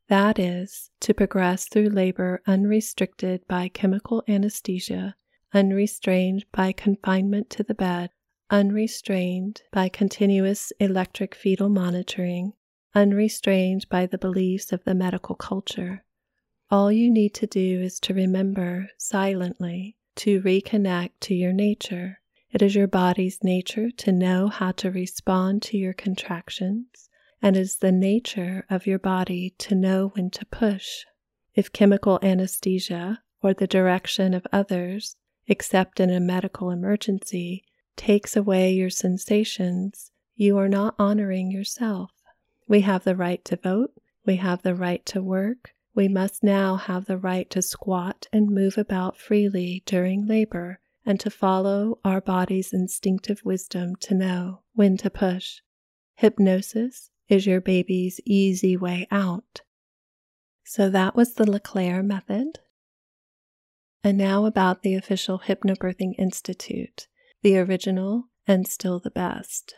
[0.09, 5.17] That is, to progress through labor unrestricted by chemical anesthesia,
[5.53, 8.11] unrestrained by confinement to the bed,
[8.49, 12.53] unrestrained by continuous electric fetal monitoring,
[12.95, 16.05] unrestrained by the beliefs of the medical culture.
[16.71, 22.21] All you need to do is to remember silently to reconnect to your nature.
[22.53, 27.11] It is your body's nature to know how to respond to your contractions
[27.47, 31.05] and is the nature of your body to know when to push.
[31.55, 35.15] If chemical anesthesia or the direction of others,
[35.47, 37.63] except in a medical emergency,
[37.95, 42.11] takes away your sensations, you are not honoring yourself.
[42.67, 43.93] We have the right to vote,
[44.27, 48.51] we have the right to work, we must now have the right to squat and
[48.51, 54.97] move about freely during labor and to follow our body's instinctive wisdom to know when
[54.97, 55.61] to push.
[56.17, 59.63] Hypnosis is your baby's easy way out.
[60.65, 62.61] So that was the LeClaire method.
[64.03, 67.09] And now about the official Hypnobirthing Institute,
[67.43, 69.75] the original and still the best.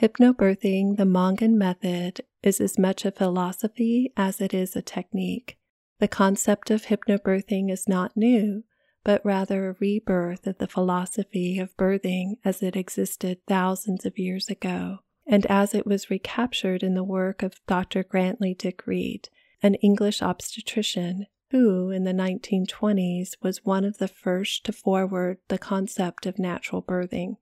[0.00, 5.58] Hypnobirthing, the Mongan method, is as much a philosophy as it is a technique.
[6.00, 8.64] The concept of hypnobirthing is not new,
[9.04, 14.48] but rather a rebirth of the philosophy of birthing as it existed thousands of years
[14.48, 18.02] ago and as it was recaptured in the work of Dr.
[18.02, 19.28] Grantly Dick Read,
[19.62, 25.58] an English obstetrician who, in the 1920s, was one of the first to forward the
[25.58, 27.36] concept of natural birthing.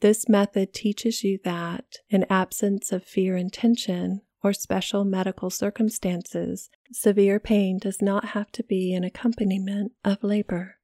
[0.00, 6.70] This method teaches you that, in absence of fear and tension, or special medical circumstances,
[6.92, 10.75] severe pain does not have to be an accompaniment of labor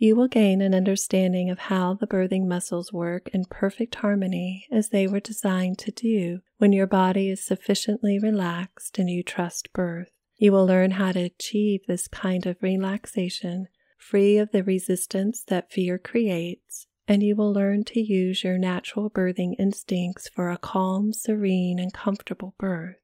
[0.00, 4.88] you will gain an understanding of how the birthing muscles work in perfect harmony as
[4.88, 10.08] they were designed to do when your body is sufficiently relaxed and you trust birth.
[10.38, 15.70] You will learn how to achieve this kind of relaxation free of the resistance that
[15.70, 21.12] fear creates, and you will learn to use your natural birthing instincts for a calm,
[21.12, 22.96] serene, and comfortable birth.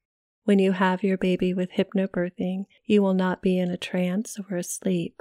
[0.44, 4.57] When you have your baby with hypnobirthing, you will not be in a trance or
[4.57, 5.20] asleep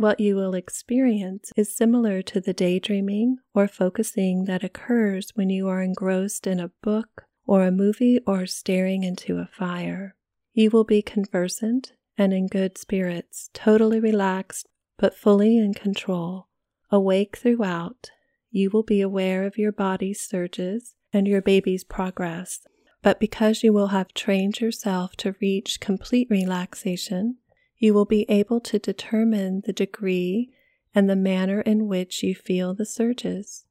[0.00, 5.68] what you will experience is similar to the daydreaming or focusing that occurs when you
[5.68, 10.14] are engrossed in a book or a movie or staring into a fire.
[10.54, 14.66] You will be conversant and in good spirits, totally relaxed
[14.98, 16.48] but fully in control.
[16.90, 18.10] Awake throughout,
[18.50, 22.60] you will be aware of your body's surges and your baby's progress.
[23.02, 27.36] But because you will have trained yourself to reach complete relaxation,
[27.80, 30.52] you will be able to determine the degree
[30.94, 33.64] and the manner in which you feel the surges.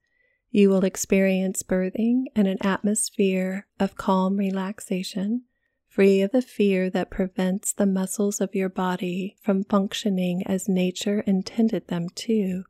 [0.49, 5.43] You will experience birthing in an atmosphere of calm relaxation,
[5.87, 11.19] free of the fear that prevents the muscles of your body from functioning as nature
[11.21, 12.63] intended them to.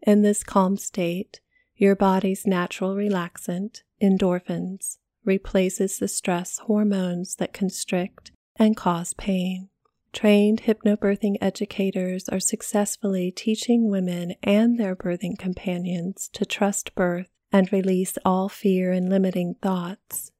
[0.00, 1.40] In this calm state,
[1.76, 9.68] your body's natural relaxant, endorphins, replaces the stress hormones that constrict and cause pain.
[10.12, 17.72] Trained hypnobirthing educators are successfully teaching women and their birthing companions to trust birth and
[17.72, 20.30] release all fear and limiting thoughts.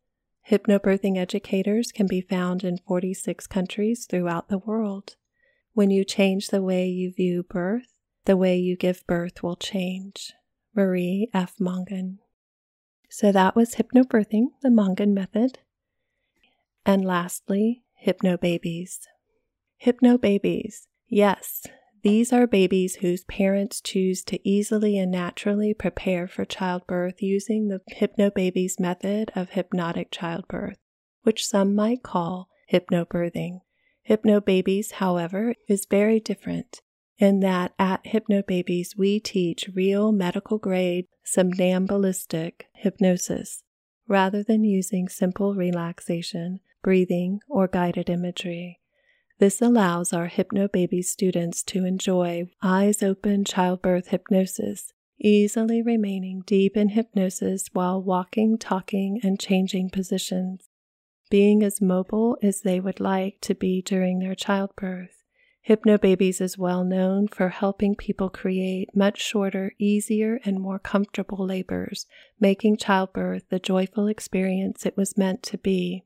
[0.50, 5.16] Hypnobirthing educators can be found in 46 countries throughout the world.
[5.72, 7.94] When you change the way you view birth,
[8.26, 10.34] the way you give birth will change.
[10.74, 11.54] Marie F.
[11.58, 12.18] Mongan.
[13.08, 15.60] So that was hypnobirthing, the Mongan method.
[16.84, 18.98] And lastly, hypnobabies.
[19.84, 20.86] Hypnobabies.
[21.08, 21.66] Yes,
[22.02, 27.80] these are babies whose parents choose to easily and naturally prepare for childbirth using the
[27.96, 30.78] hypnobabies method of hypnotic childbirth,
[31.22, 33.60] which some might call hypnobirthing.
[34.08, 36.80] Hypnobabies, however, is very different
[37.18, 43.62] in that at Hypnobabies we teach real medical grade somnambulistic hypnosis
[44.08, 48.80] rather than using simple relaxation, breathing, or guided imagery.
[49.42, 56.90] This allows our Hypnobaby students to enjoy eyes open childbirth hypnosis, easily remaining deep in
[56.90, 60.68] hypnosis while walking, talking, and changing positions,
[61.28, 65.24] being as mobile as they would like to be during their childbirth.
[65.68, 72.06] Hypnobabies is well known for helping people create much shorter, easier, and more comfortable labors,
[72.38, 76.04] making childbirth the joyful experience it was meant to be.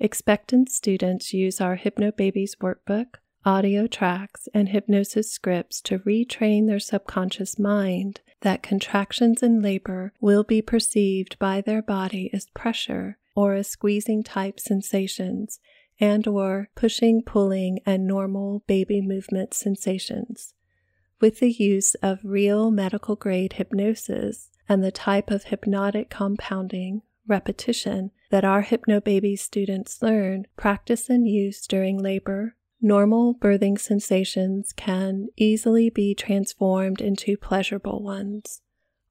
[0.00, 7.58] Expectant students use our Hypnobabies workbook, audio tracks, and hypnosis scripts to retrain their subconscious
[7.58, 13.68] mind that contractions in labor will be perceived by their body as pressure or as
[13.68, 15.60] squeezing type sensations
[16.00, 20.54] and or pushing, pulling, and normal baby movement sensations.
[21.20, 28.10] With the use of real medical grade hypnosis and the type of hypnotic compounding repetition
[28.34, 35.88] that our Hypnobaby students learn, practice, and use during labor, normal birthing sensations can easily
[35.88, 38.60] be transformed into pleasurable ones.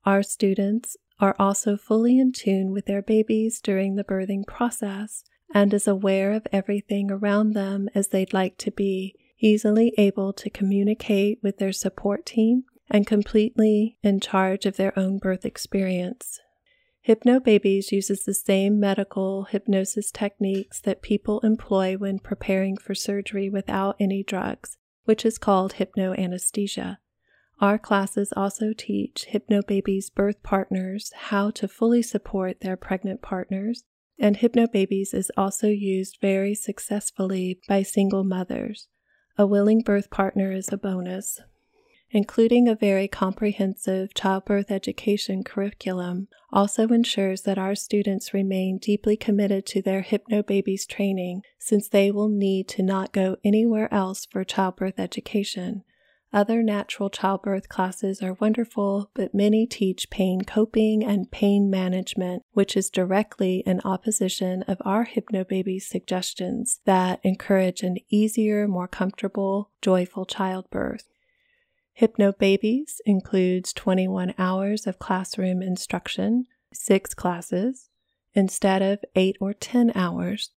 [0.03, 5.73] Our students are also fully in tune with their babies during the birthing process and
[5.73, 11.39] is aware of everything around them as they'd like to be, easily able to communicate
[11.41, 16.41] with their support team and completely in charge of their own birth experience.
[17.07, 23.97] Hypnobabies uses the same medical hypnosis techniques that people employ when preparing for surgery without
[23.99, 26.97] any drugs, which is called hypnoanesthesia.
[27.59, 33.83] Our classes also teach hypnobabies' birth partners how to fully support their pregnant partners,
[34.17, 38.87] and hypnobabies is also used very successfully by single mothers.
[39.37, 41.41] A willing birth partner is a bonus
[42.13, 49.65] including a very comprehensive childbirth education curriculum, also ensures that our students remain deeply committed
[49.65, 54.99] to their Hypnobabies training since they will need to not go anywhere else for childbirth
[54.99, 55.83] education.
[56.31, 62.75] Other natural childbirth classes are wonderful, but many teach pain coping and pain management, which
[62.75, 70.25] is directly in opposition of our Hypnobabies suggestions that encourage an easier, more comfortable, joyful
[70.25, 71.12] childbirth.
[71.99, 77.89] Hypnobabies includes 21 hours of classroom instruction, six classes,
[78.33, 80.51] instead of eight or 10 hours.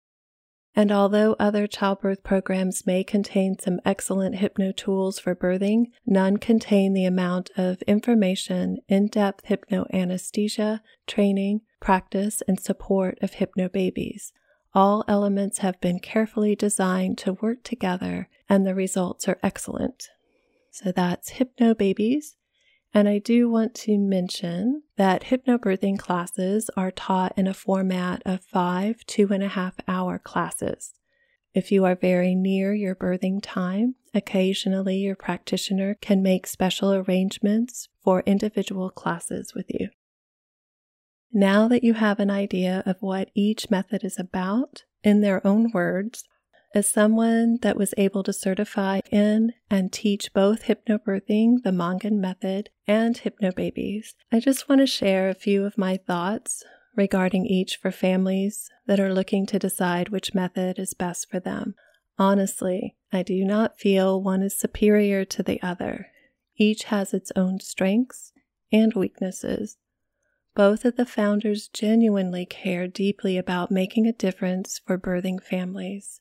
[0.78, 6.94] And although other childbirth programs may contain some excellent hypno tools for birthing, none contain
[6.94, 14.32] the amount of information, in depth hypno anesthesia, training, practice, and support of hypnobabies.
[14.74, 20.10] All elements have been carefully designed to work together, and the results are excellent.
[20.76, 22.34] So that's Hypnobabies.
[22.94, 28.44] And I do want to mention that hypnobirthing classes are taught in a format of
[28.44, 30.94] five two and a half hour classes.
[31.54, 37.88] If you are very near your birthing time, occasionally your practitioner can make special arrangements
[38.04, 39.88] for individual classes with you.
[41.32, 45.72] Now that you have an idea of what each method is about in their own
[45.72, 46.26] words,
[46.76, 52.70] As someone that was able to certify in and teach both hypnobirthing, the Mongan method,
[52.86, 57.92] and hypnobabies, I just want to share a few of my thoughts regarding each for
[57.92, 61.76] families that are looking to decide which method is best for them.
[62.20, 66.08] Honestly, I do not feel one is superior to the other.
[66.58, 68.34] Each has its own strengths
[68.70, 69.78] and weaknesses.
[70.56, 76.20] Both of the founders genuinely care deeply about making a difference for birthing families.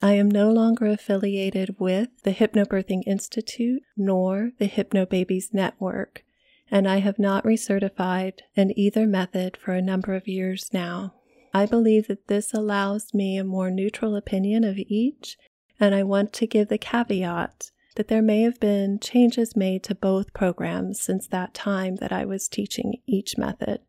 [0.00, 6.22] I am no longer affiliated with the Hypnobirthing Institute nor the Hypnobabies Network,
[6.70, 11.14] and I have not recertified in either method for a number of years now.
[11.52, 15.36] I believe that this allows me a more neutral opinion of each,
[15.80, 19.94] and I want to give the caveat that there may have been changes made to
[19.96, 23.80] both programs since that time that I was teaching each method.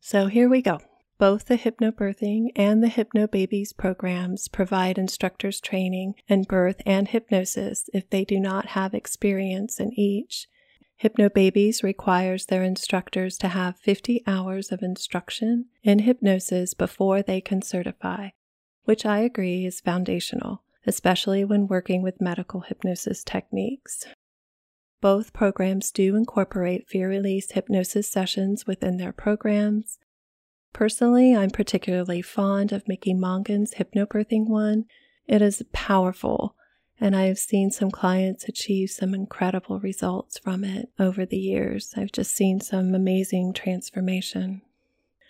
[0.00, 0.80] So here we go.
[1.18, 8.08] Both the Hypnobirthing and the Hypnobabies programs provide instructors training in birth and hypnosis if
[8.08, 10.46] they do not have experience in each.
[11.02, 17.62] Hypnobabies requires their instructors to have 50 hours of instruction in hypnosis before they can
[17.62, 18.28] certify,
[18.84, 24.04] which I agree is foundational, especially when working with medical hypnosis techniques.
[25.00, 29.98] Both programs do incorporate fear release hypnosis sessions within their programs.
[30.72, 34.84] Personally, I'm particularly fond of Mickey Mongan's hypnobirthing one.
[35.26, 36.54] It is powerful,
[37.00, 41.94] and I have seen some clients achieve some incredible results from it over the years.
[41.96, 44.62] I've just seen some amazing transformation.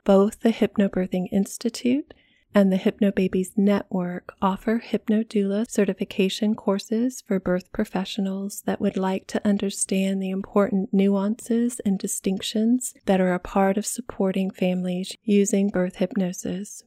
[0.05, 2.15] Both the Hypnobirthing Institute
[2.55, 9.47] and the Hypnobabies Network offer hypnodoula certification courses for birth professionals that would like to
[9.47, 15.97] understand the important nuances and distinctions that are a part of supporting families using birth
[15.97, 16.83] hypnosis.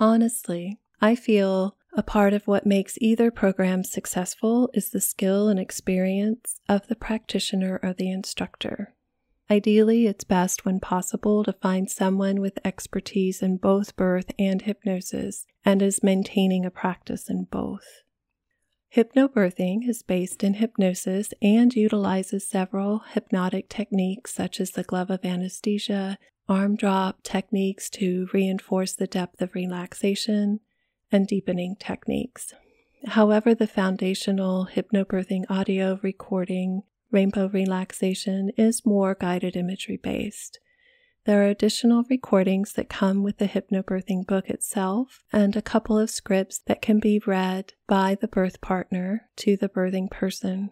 [0.00, 5.58] Honestly, I feel a part of what makes either program successful is the skill and
[5.58, 8.94] experience of the practitioner or the instructor.
[9.50, 15.46] Ideally, it's best when possible to find someone with expertise in both birth and hypnosis
[15.64, 18.02] and is maintaining a practice in both.
[18.94, 25.24] Hypnobirthing is based in hypnosis and utilizes several hypnotic techniques such as the glove of
[25.24, 26.18] anesthesia,
[26.48, 30.60] arm drop techniques to reinforce the depth of relaxation,
[31.10, 32.52] and deepening techniques.
[33.06, 40.60] However, the foundational hypnobirthing audio recording Rainbow Relaxation is more guided imagery based.
[41.24, 46.10] There are additional recordings that come with the hypnobirthing book itself and a couple of
[46.10, 50.70] scripts that can be read by the birth partner to the birthing person.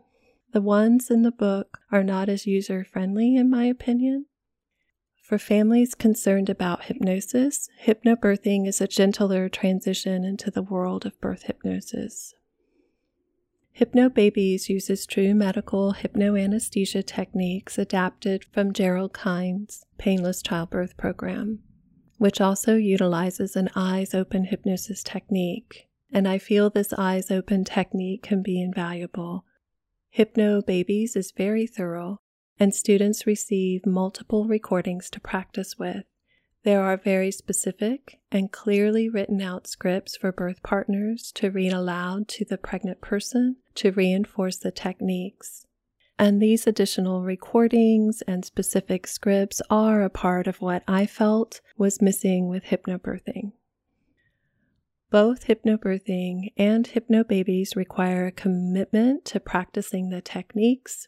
[0.53, 4.27] The ones in the book are not as user friendly, in my opinion.
[5.23, 11.43] For families concerned about hypnosis, hypnobirthing is a gentler transition into the world of birth
[11.43, 12.33] hypnosis.
[13.79, 21.59] Hypnobabies uses true medical hypnoanesthesia techniques adapted from Gerald Kein's painless childbirth program,
[22.17, 25.89] which also utilizes an eyes open hypnosis technique.
[26.11, 29.45] And I feel this eyes open technique can be invaluable.
[30.17, 32.21] Hypnobabies is very thorough,
[32.59, 36.05] and students receive multiple recordings to practice with.
[36.67, 42.27] There are very specific and clearly written out scripts for birth partners to read aloud
[42.31, 45.65] to the pregnant person to reinforce the techniques.
[46.19, 52.03] And these additional recordings and specific scripts are a part of what I felt was
[52.03, 53.53] missing with hypnobirthing.
[55.09, 61.07] Both hypnobirthing and hypnobabies require a commitment to practicing the techniques,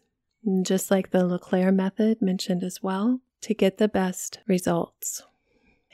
[0.62, 5.24] just like the LeClaire method mentioned as well, to get the best results.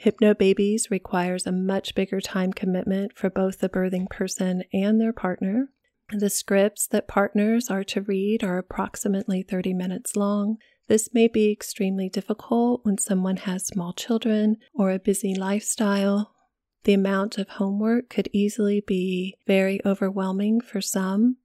[0.03, 5.69] Hypnobabies requires a much bigger time commitment for both the birthing person and their partner.
[6.09, 10.57] The scripts that partners are to read are approximately 30 minutes long.
[10.87, 16.35] This may be extremely difficult when someone has small children or a busy lifestyle.
[16.83, 21.37] The amount of homework could easily be very overwhelming for some,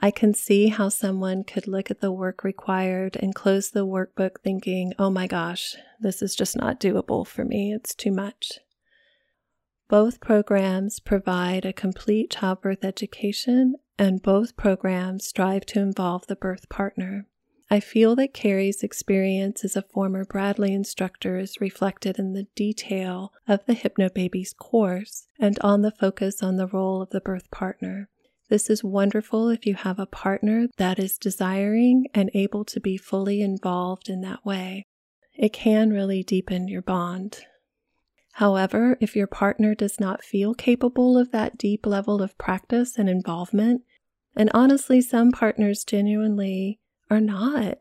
[0.00, 4.40] I can see how someone could look at the work required and close the workbook
[4.42, 7.72] thinking, oh my gosh, this is just not doable for me.
[7.72, 8.60] It's too much.
[9.88, 16.68] Both programs provide a complete childbirth education, and both programs strive to involve the birth
[16.68, 17.26] partner.
[17.70, 23.32] I feel that Kerry's experience as a former Bradley instructor is reflected in the detail
[23.48, 28.08] of the Hypnobabies course and on the focus on the role of the birth partner.
[28.48, 32.96] This is wonderful if you have a partner that is desiring and able to be
[32.96, 34.86] fully involved in that way.
[35.34, 37.44] It can really deepen your bond.
[38.32, 43.08] However, if your partner does not feel capable of that deep level of practice and
[43.08, 43.82] involvement,
[44.34, 46.78] and honestly, some partners genuinely
[47.10, 47.78] are not,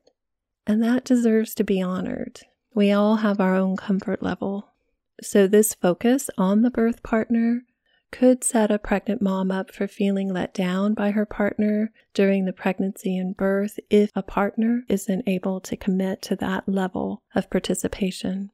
[0.66, 2.42] and that deserves to be honored.
[2.74, 4.74] We all have our own comfort level.
[5.22, 7.64] So, this focus on the birth partner
[8.12, 12.54] could set a pregnant mom up for feeling let down by her partner during the
[12.54, 18.52] pregnancy and birth if a partner isn't able to commit to that level of participation.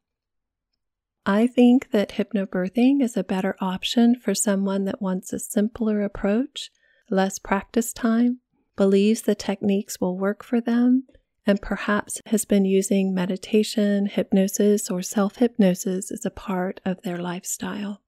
[1.26, 6.70] I think that hypnobirthing is a better option for someone that wants a simpler approach,
[7.10, 8.40] less practice time,
[8.76, 11.06] believes the techniques will work for them,
[11.46, 17.18] and perhaps has been using meditation, hypnosis, or self hypnosis as a part of their
[17.18, 18.03] lifestyle.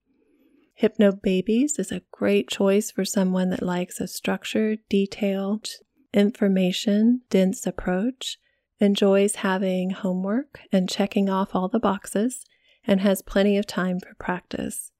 [0.80, 5.68] Hypnobabies is a great choice for someone that likes a structured, detailed,
[6.12, 8.38] information dense approach,
[8.78, 12.44] enjoys having homework and checking off all the boxes
[12.86, 14.92] and has plenty of time for practice.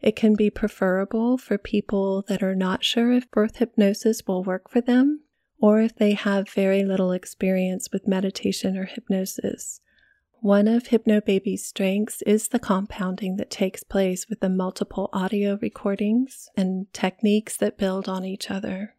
[0.00, 4.68] It can be preferable for people that are not sure if birth hypnosis will work
[4.68, 5.20] for them
[5.58, 9.80] or if they have very little experience with meditation or hypnosis.
[10.44, 16.50] One of Hypnobaby's strengths is the compounding that takes place with the multiple audio recordings
[16.54, 18.94] and techniques that build on each other.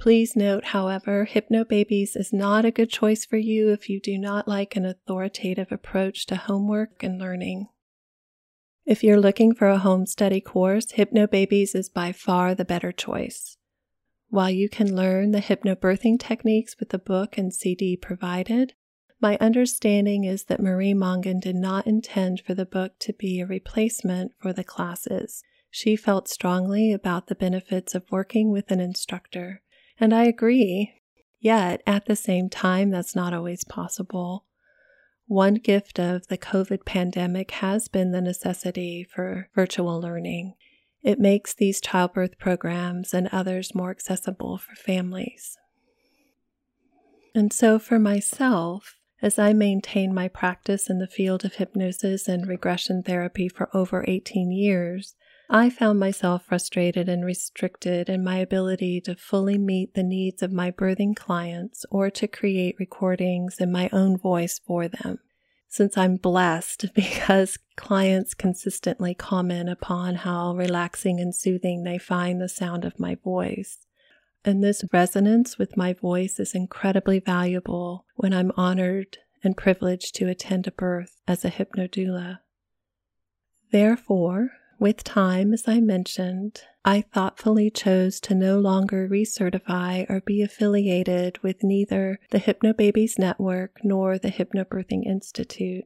[0.00, 4.48] Please note, however, Hypnobabies is not a good choice for you if you do not
[4.48, 7.68] like an authoritative approach to homework and learning.
[8.86, 13.58] If you're looking for a home study course, Hypnobabies is by far the better choice.
[14.30, 18.72] While you can learn the hypnobirthing techniques with the book and CD provided,
[19.20, 23.46] my understanding is that Marie Mongan did not intend for the book to be a
[23.46, 25.42] replacement for the classes.
[25.70, 29.62] She felt strongly about the benefits of working with an instructor
[30.00, 30.94] and I agree.
[31.40, 34.44] Yet, at the same time, that's not always possible.
[35.26, 40.54] One gift of the COVID pandemic has been the necessity for virtual learning.
[41.02, 45.56] It makes these childbirth programs and others more accessible for families.
[47.34, 52.46] And so, for myself, as I maintain my practice in the field of hypnosis and
[52.46, 55.16] regression therapy for over 18 years,
[55.50, 60.52] I found myself frustrated and restricted in my ability to fully meet the needs of
[60.52, 65.20] my birthing clients or to create recordings in my own voice for them.
[65.66, 72.48] Since I'm blessed because clients consistently comment upon how relaxing and soothing they find the
[72.48, 73.78] sound of my voice.
[74.44, 80.28] And this resonance with my voice is incredibly valuable when I'm honored and privileged to
[80.28, 82.40] attend a birth as a hypnodoula.
[83.70, 90.40] Therefore, with time, as I mentioned, I thoughtfully chose to no longer recertify or be
[90.40, 95.84] affiliated with neither the Hypnobabies Network nor the Hypnobirthing Institute.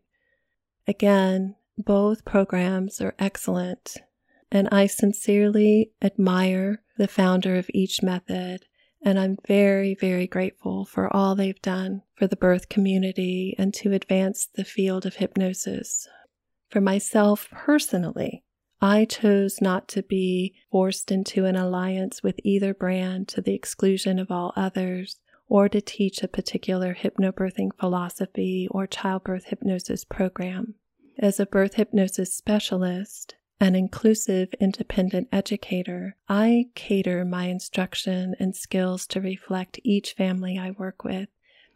[0.86, 3.96] Again, both programs are excellent,
[4.50, 8.66] and I sincerely admire the founder of each method,
[9.04, 13.92] and I'm very, very grateful for all they've done for the birth community and to
[13.92, 16.08] advance the field of hypnosis.
[16.70, 18.44] For myself personally,
[18.80, 24.18] I chose not to be forced into an alliance with either brand to the exclusion
[24.18, 25.18] of all others,
[25.48, 30.74] or to teach a particular hypnobirthing philosophy or childbirth hypnosis program.
[31.18, 39.06] As a birth hypnosis specialist, an inclusive independent educator, I cater my instruction and skills
[39.06, 41.28] to reflect each family I work with.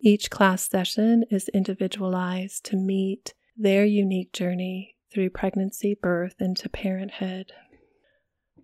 [0.02, 7.52] Each class session is individualized to meet their unique journey through pregnancy, birth, into parenthood.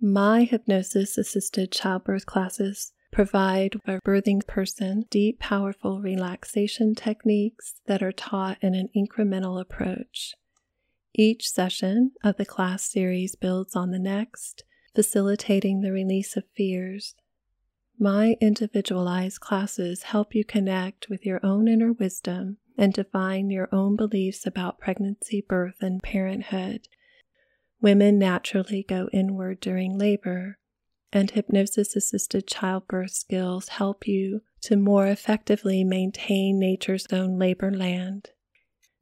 [0.01, 8.11] My hypnosis assisted childbirth classes provide a birthing person deep, powerful relaxation techniques that are
[8.11, 10.35] taught in an incremental approach.
[11.15, 17.15] Each session of the class series builds on the next, facilitating the release of fears.
[17.99, 23.95] My individualized classes help you connect with your own inner wisdom and define your own
[23.95, 26.89] beliefs about pregnancy, birth, and parenthood.
[27.83, 30.59] Women naturally go inward during labor,
[31.13, 38.31] and hypnosis assisted childbirth skills help you to more effectively maintain nature's own labor land.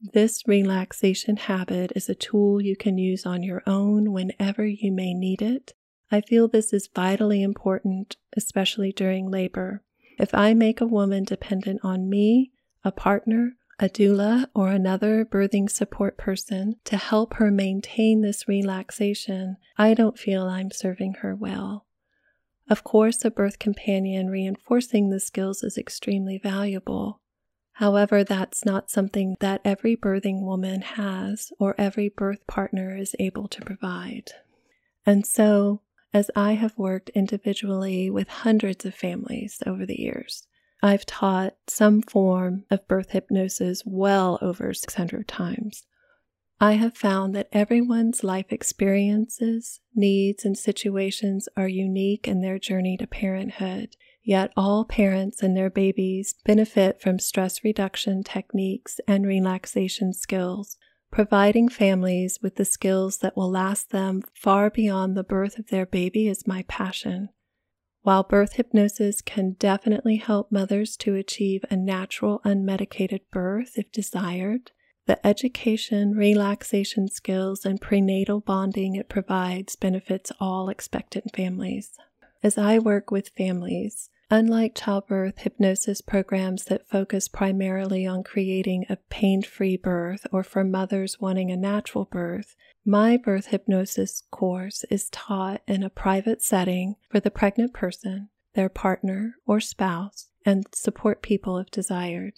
[0.02, 5.12] This relaxation habit is a tool you can use on your own whenever you may
[5.12, 5.74] need it.
[6.10, 9.82] I feel this is vitally important, especially during labor.
[10.18, 12.50] If I make a woman dependent on me,
[12.82, 19.58] a partner, a doula, or another birthing support person to help her maintain this relaxation,
[19.76, 21.86] I don't feel I'm serving her well.
[22.70, 27.19] Of course, a birth companion reinforcing the skills is extremely valuable.
[27.80, 33.48] However, that's not something that every birthing woman has or every birth partner is able
[33.48, 34.32] to provide.
[35.06, 35.80] And so,
[36.12, 40.46] as I have worked individually with hundreds of families over the years,
[40.82, 45.86] I've taught some form of birth hypnosis well over 600 times.
[46.60, 52.98] I have found that everyone's life experiences, needs, and situations are unique in their journey
[52.98, 53.96] to parenthood,
[54.30, 60.76] yet all parents and their babies benefit from stress reduction techniques and relaxation skills,
[61.10, 65.84] providing families with the skills that will last them far beyond the birth of their
[65.84, 67.28] baby is my passion.
[68.02, 74.70] While birth hypnosis can definitely help mothers to achieve a natural, unmedicated birth if desired,
[75.06, 81.96] the education, relaxation skills, and prenatal bonding it provides benefits all expectant families.
[82.44, 88.96] As I work with families, unlike childbirth hypnosis programs that focus primarily on creating a
[89.08, 92.54] pain free birth or for mothers wanting a natural birth,
[92.84, 98.68] my birth hypnosis course is taught in a private setting for the pregnant person, their
[98.68, 102.34] partner or spouse, and support people if desired.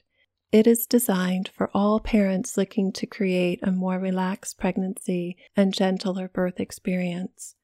[0.50, 6.28] It is designed for all parents looking to create a more relaxed pregnancy and gentler
[6.28, 7.54] birth experience.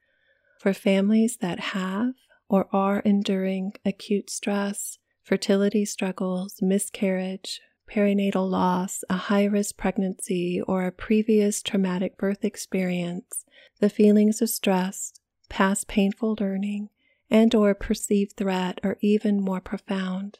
[0.59, 2.15] For families that have
[2.49, 10.85] or are enduring acute stress, fertility struggles, miscarriage, perinatal loss, a high risk pregnancy, or
[10.85, 13.45] a previous traumatic birth experience,
[13.81, 15.13] the feelings of stress,
[15.49, 16.89] past painful learning,
[17.31, 20.39] and or perceived threat are even more profound.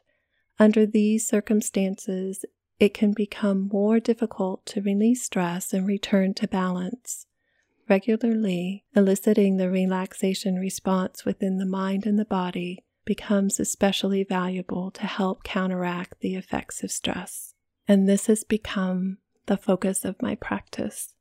[0.59, 2.45] Under these circumstances,
[2.81, 7.27] it can become more difficult to release stress and return to balance.
[7.89, 15.07] Regularly eliciting the relaxation response within the mind and the body becomes especially valuable to
[15.07, 17.55] help counteract the effects of stress.
[17.87, 21.15] And this has become the focus of my practice.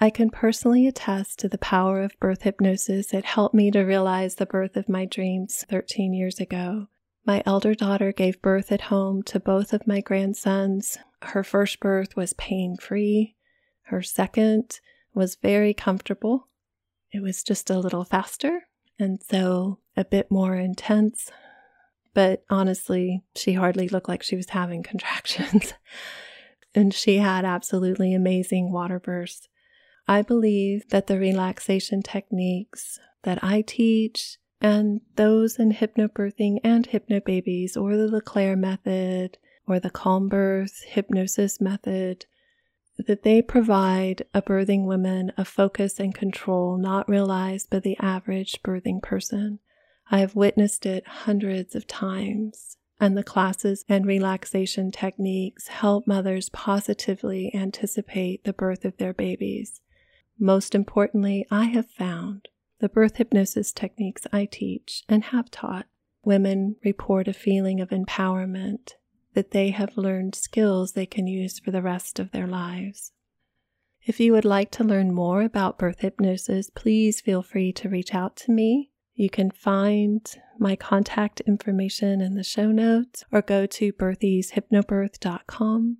[0.00, 3.12] I can personally attest to the power of birth hypnosis.
[3.12, 6.86] It helped me to realize the birth of my dreams 13 years ago
[7.24, 10.98] my elder daughter gave birth at home to both of my grandsons.
[11.22, 13.36] Her first birth was pain free,
[13.84, 14.80] her second
[15.14, 16.48] was very comfortable.
[17.12, 21.30] It was just a little faster and so a bit more intense.
[22.14, 25.74] But honestly, she hardly looked like she was having contractions.
[26.74, 29.48] and she had absolutely amazing water bursts.
[30.06, 37.76] I believe that the relaxation techniques that I teach and those in hypnobirthing and hypnobabies,
[37.76, 42.26] or the LeClaire method, or the calm birth hypnosis method,
[43.06, 48.62] that they provide a birthing woman a focus and control not realized by the average
[48.62, 49.58] birthing person.
[50.10, 56.48] I have witnessed it hundreds of times, and the classes and relaxation techniques help mothers
[56.48, 59.80] positively anticipate the birth of their babies.
[60.38, 62.48] Most importantly, I have found
[62.80, 65.86] the birth hypnosis techniques I teach and have taught,
[66.24, 68.94] women report a feeling of empowerment
[69.34, 73.12] that they have learned skills they can use for the rest of their lives.
[74.04, 78.14] If you would like to learn more about birth hypnosis, please feel free to reach
[78.14, 78.90] out to me.
[79.14, 80.26] You can find
[80.58, 85.98] my contact information in the show notes or go to birthieshypnobirth.com.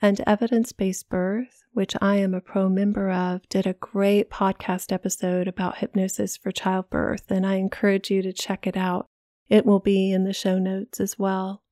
[0.00, 4.92] And Evidence Based Birth, which I am a pro member of, did a great podcast
[4.92, 9.06] episode about hypnosis for childbirth, and I encourage you to check it out.
[9.48, 11.62] It will be in the show notes as well.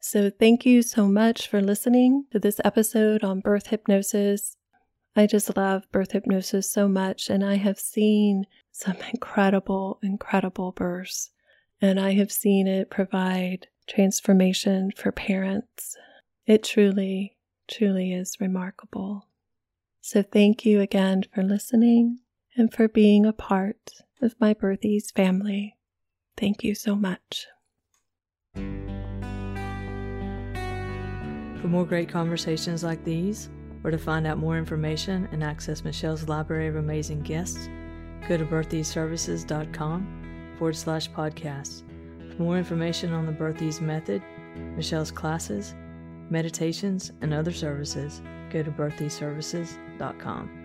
[0.00, 4.56] So, thank you so much for listening to this episode on birth hypnosis.
[5.16, 11.30] I just love birth hypnosis so much, and I have seen some incredible, incredible births,
[11.80, 15.96] and I have seen it provide transformation for parents.
[16.46, 17.36] It truly
[17.66, 19.26] truly is remarkable.
[20.00, 22.20] So, thank you again for listening
[22.56, 23.90] and for being a part
[24.22, 25.76] of my Birthies family.
[26.36, 27.48] Thank you so much.
[31.60, 33.50] For more great conversations like these,
[33.84, 37.68] or to find out more information and access Michelle's library of amazing guests,
[38.28, 41.82] go to birthiesservices.com forward slash podcast.
[42.36, 44.22] For more information on the Birthies method,
[44.76, 45.74] Michelle's classes,
[46.30, 50.57] meditations, and other services, go to birthiesservices.com.